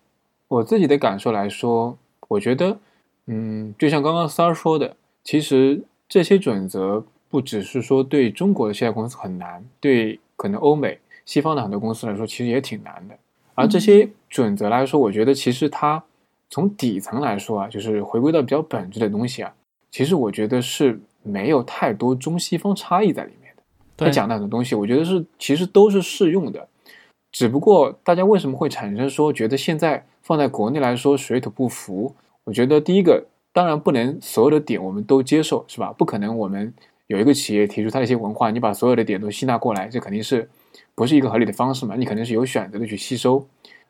[0.46, 1.98] 我自己的感受来说，
[2.28, 2.78] 我觉得，
[3.24, 4.94] 嗯，就像刚刚三儿说的，
[5.24, 13.16] 其实这些准则不只是说对中国的现在公司很难，对可能欧美、西方的很多公司来说，其实也挺难的。
[13.56, 16.04] 而这些准则来说，我觉得其实它
[16.48, 19.52] 从底层来说啊，就是回归到比较本质的东西啊，
[19.90, 23.62] 其实我觉得是没有太多中西方差异在里面的。
[23.96, 26.68] 他讲的很多东西，我觉得是其实都是适用的，
[27.32, 32.14] 只不过大家为什么会产生说觉得现在放在国内来说水土不服？
[32.44, 35.92] 我觉得第一个当然不能所有的点我们都接受，是吧？
[35.92, 36.72] 不可能我们
[37.06, 40.48] 有一个企业提出它的一些文化，你把所有的点都吸纳过来，这肯定是
[40.94, 41.94] 不是一个合理的方式嘛？
[41.96, 43.46] 你肯定是有选择的去吸收。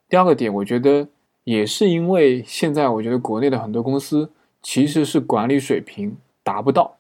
[0.08, 1.08] 第二个点，我觉得
[1.44, 4.30] 也是因为现在我觉得国内的很多公司
[4.62, 6.96] 其实是管理水平达不到，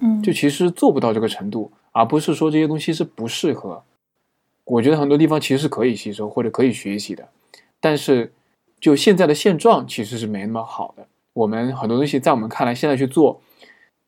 [0.00, 1.70] 嗯，就其实做不到这个程度。
[1.94, 3.82] 而不是说这些东西是不适合，
[4.64, 7.28] 我觉得很多地方其实是可以吸收或者可以学习的，
[7.80, 8.32] 但是
[8.80, 11.06] 就现在的现状其实是没那么好的。
[11.34, 13.42] 我们很多东西在我们看来现在去做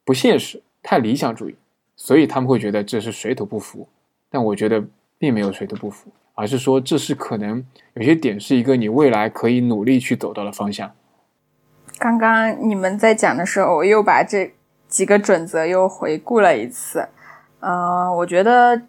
[0.03, 1.55] 不现实，太理想主义，
[1.95, 3.87] 所以他们会觉得这是水土不服。
[4.31, 4.83] 但我觉得
[5.25, 7.65] 并没有水土不服，而是说这是可能
[7.95, 10.93] 有些点是一个你未来可以努力去走到的方向。
[11.99, 14.53] 刚刚你们在讲的时候，我又把这
[14.87, 17.09] 几个准则又回顾了一次。
[17.61, 18.83] 呃，我觉得，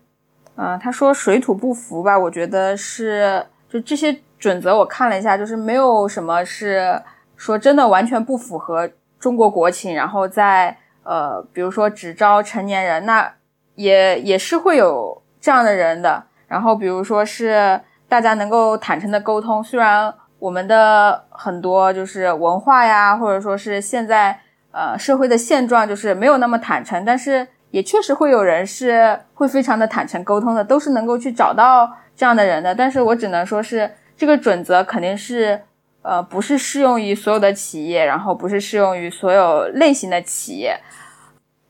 [0.56, 7.02] 呃，他说水土不服吧，我觉得是就这些准则，我看了一下，就是没有什么是
[7.38, 13.34] 说真的完全不符合中国国情，然后在呃，比如说只招成年人，那
[13.76, 16.24] 也也是会有这样的人的。
[16.48, 24.40] 然后比如说是大家能够坦诚的沟通，虽然我们的很多就是文化呀，或者说是现在
[24.72, 27.48] 呃社会的现状就是没有那么坦诚，但是。
[27.72, 32.74] 也确实会有人是会非常的坦诚沟通的，都是能够去找到这样的人的。
[32.74, 35.62] 但是我只能说是这个准则肯定是，
[36.02, 40.80] 呃，不是适用于所有的企业，然后不是适用于所有类型的企业，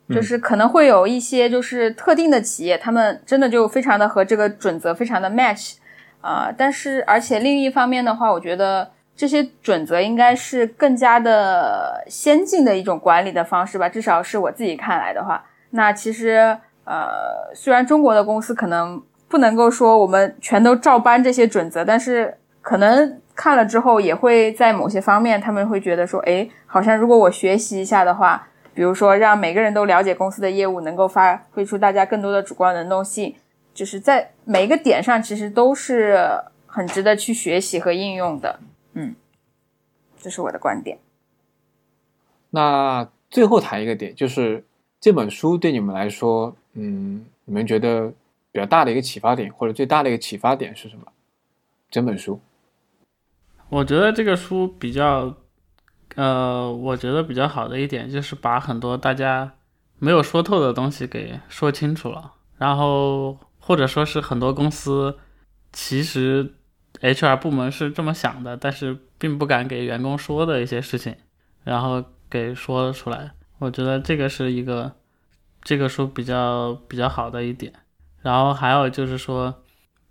[0.10, 5.76] 就是可能会有一些就是特定的企业，他们真的就非常的和这个准则非常的 match
[6.22, 6.54] 啊。
[6.56, 15.44] 但是而且另一方面的话，我觉得这些准则应该是更加的先进的一种管理的方式吧，至少是我自己看来的话。
[15.72, 19.02] 那其实呃，虽然中国的公司可能。
[19.28, 33.36] 不能够说我们全都照搬这些准则，但是可能看了之后，也会在某些方面，他们会觉得说，哎，好像如果我学习一下的话，比如说让每个人都了解公司的业务，能够发挥出大家更多的主观能动性，
[33.74, 36.20] 就是在每一个点上，其实都是
[36.68, 38.60] 很值得去学习和应用的。
[38.94, 39.16] 嗯，
[40.20, 41.00] 这是我的观点。
[42.52, 44.64] 那最后谈一个点，就是
[45.00, 48.14] 这本书对你们来说，嗯，你们觉得？
[48.52, 51.06] 比较大的一个启发点，或者最大的一个启发点是什么？
[51.92, 52.40] 整本书，
[53.68, 55.36] 我觉得这个书比较，
[56.16, 59.54] 呃，我觉得比较好的一点就是把很多大家
[60.00, 65.18] 没有说透的东西给说清楚了，然后或者说是很多公司
[65.72, 66.54] 其实
[67.02, 71.16] HR 部门是这么想的，但是并不敢给员工说的一些事情，
[71.64, 73.32] 然后给说了出来。
[73.60, 74.94] 我觉得这个是一个
[75.62, 77.74] 这个书比较比较好的一点。
[78.22, 79.64] 然后还有就是说，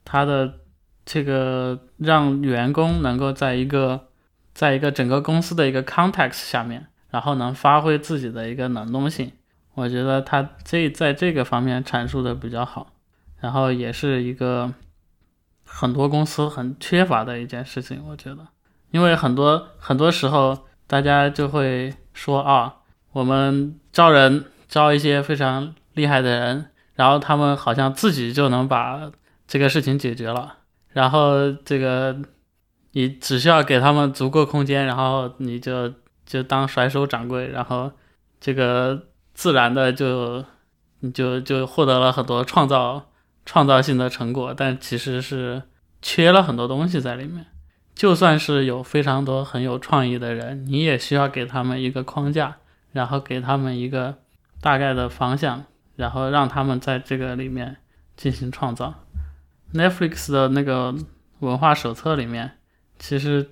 [0.05, 0.61] 他的
[1.05, 4.09] 这个让员工能够在一个，
[4.55, 9.33] 在一个整个公司的一个 context 下面，然后能发挥自己的一个能动性，
[9.75, 12.93] 我觉得他这在这个方面阐述的比较好，
[13.41, 14.73] 然后也是一个
[15.67, 18.47] 很多公司很缺乏的一件事情，我觉得，
[18.93, 22.77] 因为很多很多时候大家就会说啊，
[23.13, 26.71] 我们招人招一些非常厉害的人。
[26.97, 29.11] 然后他们好像自己就能把
[29.49, 30.59] 这个事情解决了，
[30.91, 32.17] 然后这个
[32.95, 35.93] 你只需要给他们足够空间，然后你就
[36.27, 37.93] 就当甩手掌柜，然后
[38.41, 40.45] 这个自然的就
[41.01, 43.11] 你就就获得了很多创造
[43.47, 45.63] 创造性的成果，但其实是
[46.03, 47.47] 缺了很多东西在里面。
[47.95, 52.57] 就算是有非常多很有创意的人，你也需要给他们一个框架，
[52.93, 54.17] 然后给他们一个
[54.61, 55.65] 大概的方向。
[55.97, 57.77] 然后让他们在这个里面
[58.17, 58.93] 进行创造。
[59.75, 60.93] Netflix 的那个
[61.39, 62.59] 文化手册里面，
[62.99, 63.51] 其实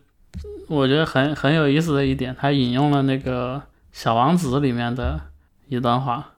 [0.68, 3.56] 我觉得很很有意思的一点，他引用了那个
[3.92, 5.20] 《小王子》里面的
[5.68, 6.30] 一段话。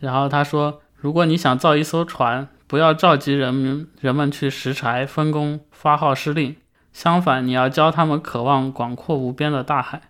[0.00, 6.56] 然后他说：“如果你想造一艘船，不要召集人们人们去拾柴、分工、发号施令，
[6.92, 10.02] 相反，你要教他们渴望广阔无边的大海。”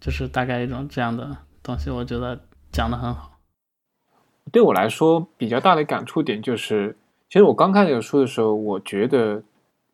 [0.00, 2.40] 就是大概一种这样的东西，我觉得
[2.70, 3.38] 讲的很好。
[4.52, 6.96] 对我来说，比较大的感触点就是，
[7.28, 9.42] 其实我刚看这个书的时候，我觉得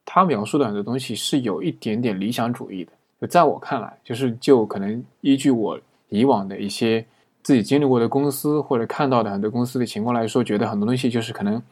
[0.05, 2.93] 他描述的很多东西是有一点点理想主义的。
[3.21, 5.79] 就在我看来，就是就可能依据我
[6.09, 7.05] 以往的一些
[7.43, 11.63] 自己经历过的公司或者看到的很多公司的情况来说，觉得很多东西就是可能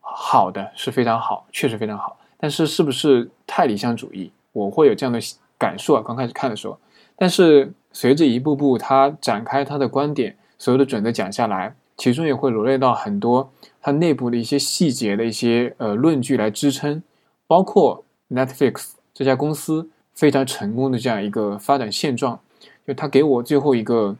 [0.00, 5.20] 好的是非常好，确实非常好，但是是不是太理想主义，我会有这样的
[5.56, 6.02] 感受啊。
[6.04, 6.78] 刚开始看的时候，
[7.16, 11.74] 但是随着一步步他展开他的观点，所有的准则讲下来。
[11.96, 13.50] 其中也会罗列到很多
[13.80, 17.02] 它内部的一些细节的一些呃论据来支撑，
[17.48, 22.38] 包括 Netflix 这家公司非常成功的这样一个发展现状，
[22.86, 24.16] 就它给我最后一个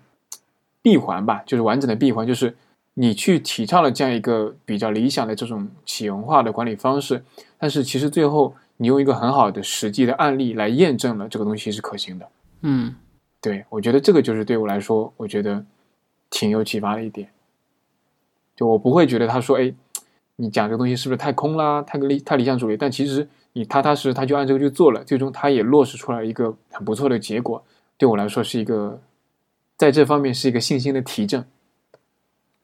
[0.82, 2.56] 闭环吧，就是完整的闭环，就是
[2.94, 7.22] 你去提倡了这样一个比较理想的这种企业文化的管理方式，
[7.58, 12.28] 但是其实最后你用一个很好的实际的案例来验证了这个东西是可行的。
[12.62, 12.96] 嗯，
[13.40, 15.64] 对我觉得这个就是对我来说，我觉得
[16.30, 17.28] 挺有启发的一点。
[18.56, 19.72] 就我不会觉得他说，哎，
[20.40, 22.76] 你讲这个东西是不是太空啦，太个理太理想主义？
[22.76, 27.64] 但其实你踏踏实实，他就按这个去做了，最终他也落实出来一个很不错的结果。
[27.96, 29.00] 对我来说是一个，
[29.76, 31.44] 在这方面是一个信心的提振。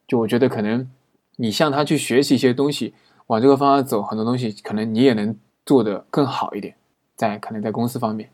[0.07, 0.89] 就我觉得可能
[1.37, 2.95] 你向他去学习一些东西，
[3.27, 5.37] 往这个方向走，很多东西可能你也能
[5.67, 6.77] 做得更好一点，
[7.17, 8.31] 在可能在公司方面。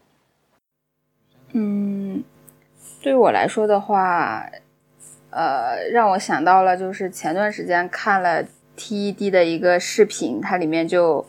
[1.53, 2.23] 嗯，
[3.03, 4.45] 对我来说的话。
[5.33, 8.45] 呃，让我想到了，就是前段时间看了
[8.81, 11.27] TED 的一个视频，它里面就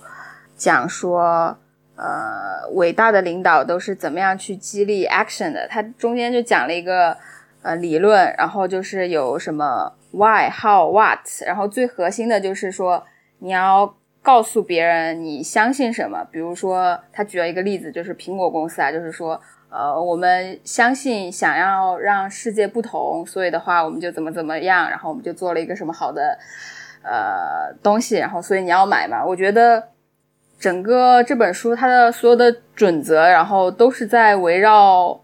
[0.56, 1.58] 讲说，
[1.98, 5.68] 呃，伟大的领导都是怎么样去激励 action 的。
[5.68, 7.18] 它中间就讲了一个
[7.62, 13.04] 呃理论，然后就是有什么 why、how、what，然后最核心的就是说
[13.40, 16.26] 你要告诉别人你相信什么。
[16.32, 19.42] 比如说，他举了一个例子，就是苹果公司啊，就是说。
[19.74, 26.38] 呃，我们相信想要让世界不同，所以的话，我们就怎么怎么样，然后我们就做了一个什么好的
[27.04, 29.26] 呃东西，然后所以你要买嘛？
[29.26, 29.90] 我觉得
[30.60, 35.22] 整个这本书它的所有的准则，然后都是在围绕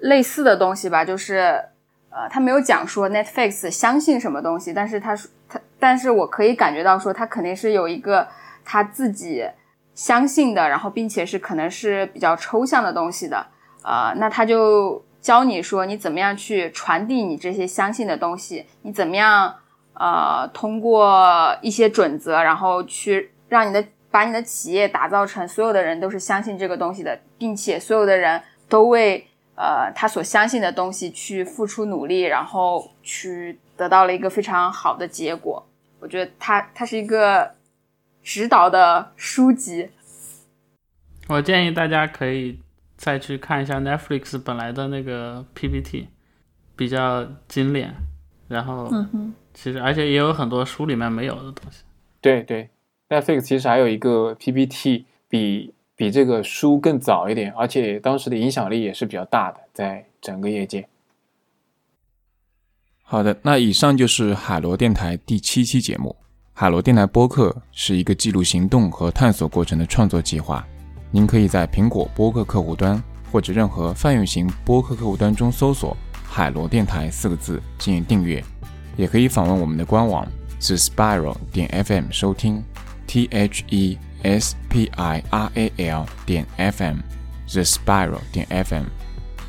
[0.00, 1.64] 类似的东西吧，就是
[2.10, 8.26] 呃，他没有讲说 Netflix 相信什么东西，但是他说他，但是我可以感觉到说他肯定是有一个
[8.64, 9.44] 他自己
[9.94, 13.46] 相信的，然后并且是可能是比较抽象的东西的，
[13.82, 19.54] 呃，那他就教你说你怎么样去传递你这些相信的东西，你怎么样
[19.98, 35.66] 呃通过一些准则，然后去让你的把你的企业打造成所有的人都是相信这个东西的，并且所有的人都为呃他所相信的东西去付出努力，然后去得到了一个非常好的结果。
[35.98, 37.50] 我觉得它它是一个
[38.22, 39.88] 指导的书籍。
[41.28, 42.60] 我建议大家可以
[42.96, 46.08] 再去看一下 Netflix 本来的那个 PPT，
[46.76, 47.94] 比较精炼，
[48.46, 51.78] 然后嗯哼，其实而且也有很多书里面没有的东西。
[52.20, 52.68] 对对
[53.08, 60.86] ，Netflix 其实还有一个 PPT 比比这个书更早一点，而且当时的影响力也是比较大的，在整个业界。
[63.02, 66.14] 好的，那以上就是海螺电台第七期节目。
[66.52, 70.66] 海螺电台播客是一个记录行动和探索过程的创作计划。
[71.10, 75.96] 您可以在苹果播客客户端或者任何泛用型播客客户端中搜索
[76.26, 78.42] “海螺电台”四个字进行订阅，
[78.96, 80.26] 也可以访问我们的官网
[80.60, 82.62] the spiral 点 fm 收听
[83.06, 86.96] t h e s p i r a l 点 fm
[87.52, 88.84] the spiral 点 fm。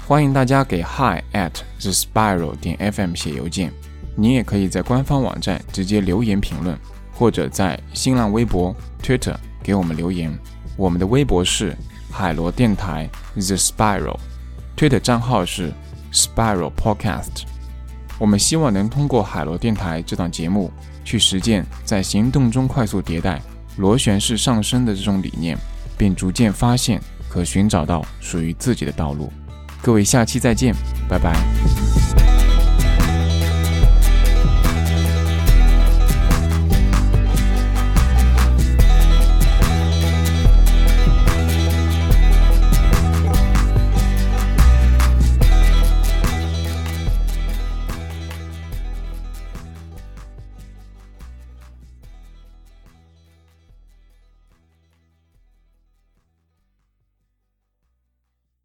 [0.05, 1.51] 欢迎大家给 hi at
[1.81, 3.71] the spiral 点 fm 写邮件。
[4.15, 6.77] 您也可以在官方网站直接留言评论，
[7.13, 10.31] 或者在新浪微博、Twitter 给我们留言。
[10.75, 11.75] 我们的微博是
[12.11, 15.71] 海螺电台 The Spiral，Twitter 账号是
[16.13, 17.43] Spiral Podcast。
[18.19, 20.71] 我们希望能通过海螺电台这档节目，
[21.03, 23.41] 去实践在行动中快速迭代、
[23.77, 25.57] 螺旋式上升的这种理念，
[25.97, 26.99] 并逐渐发现
[27.29, 29.31] 和寻找到属于自己的道路。
[29.81, 30.73] 各位，下期再见，
[31.07, 32.26] 拜拜。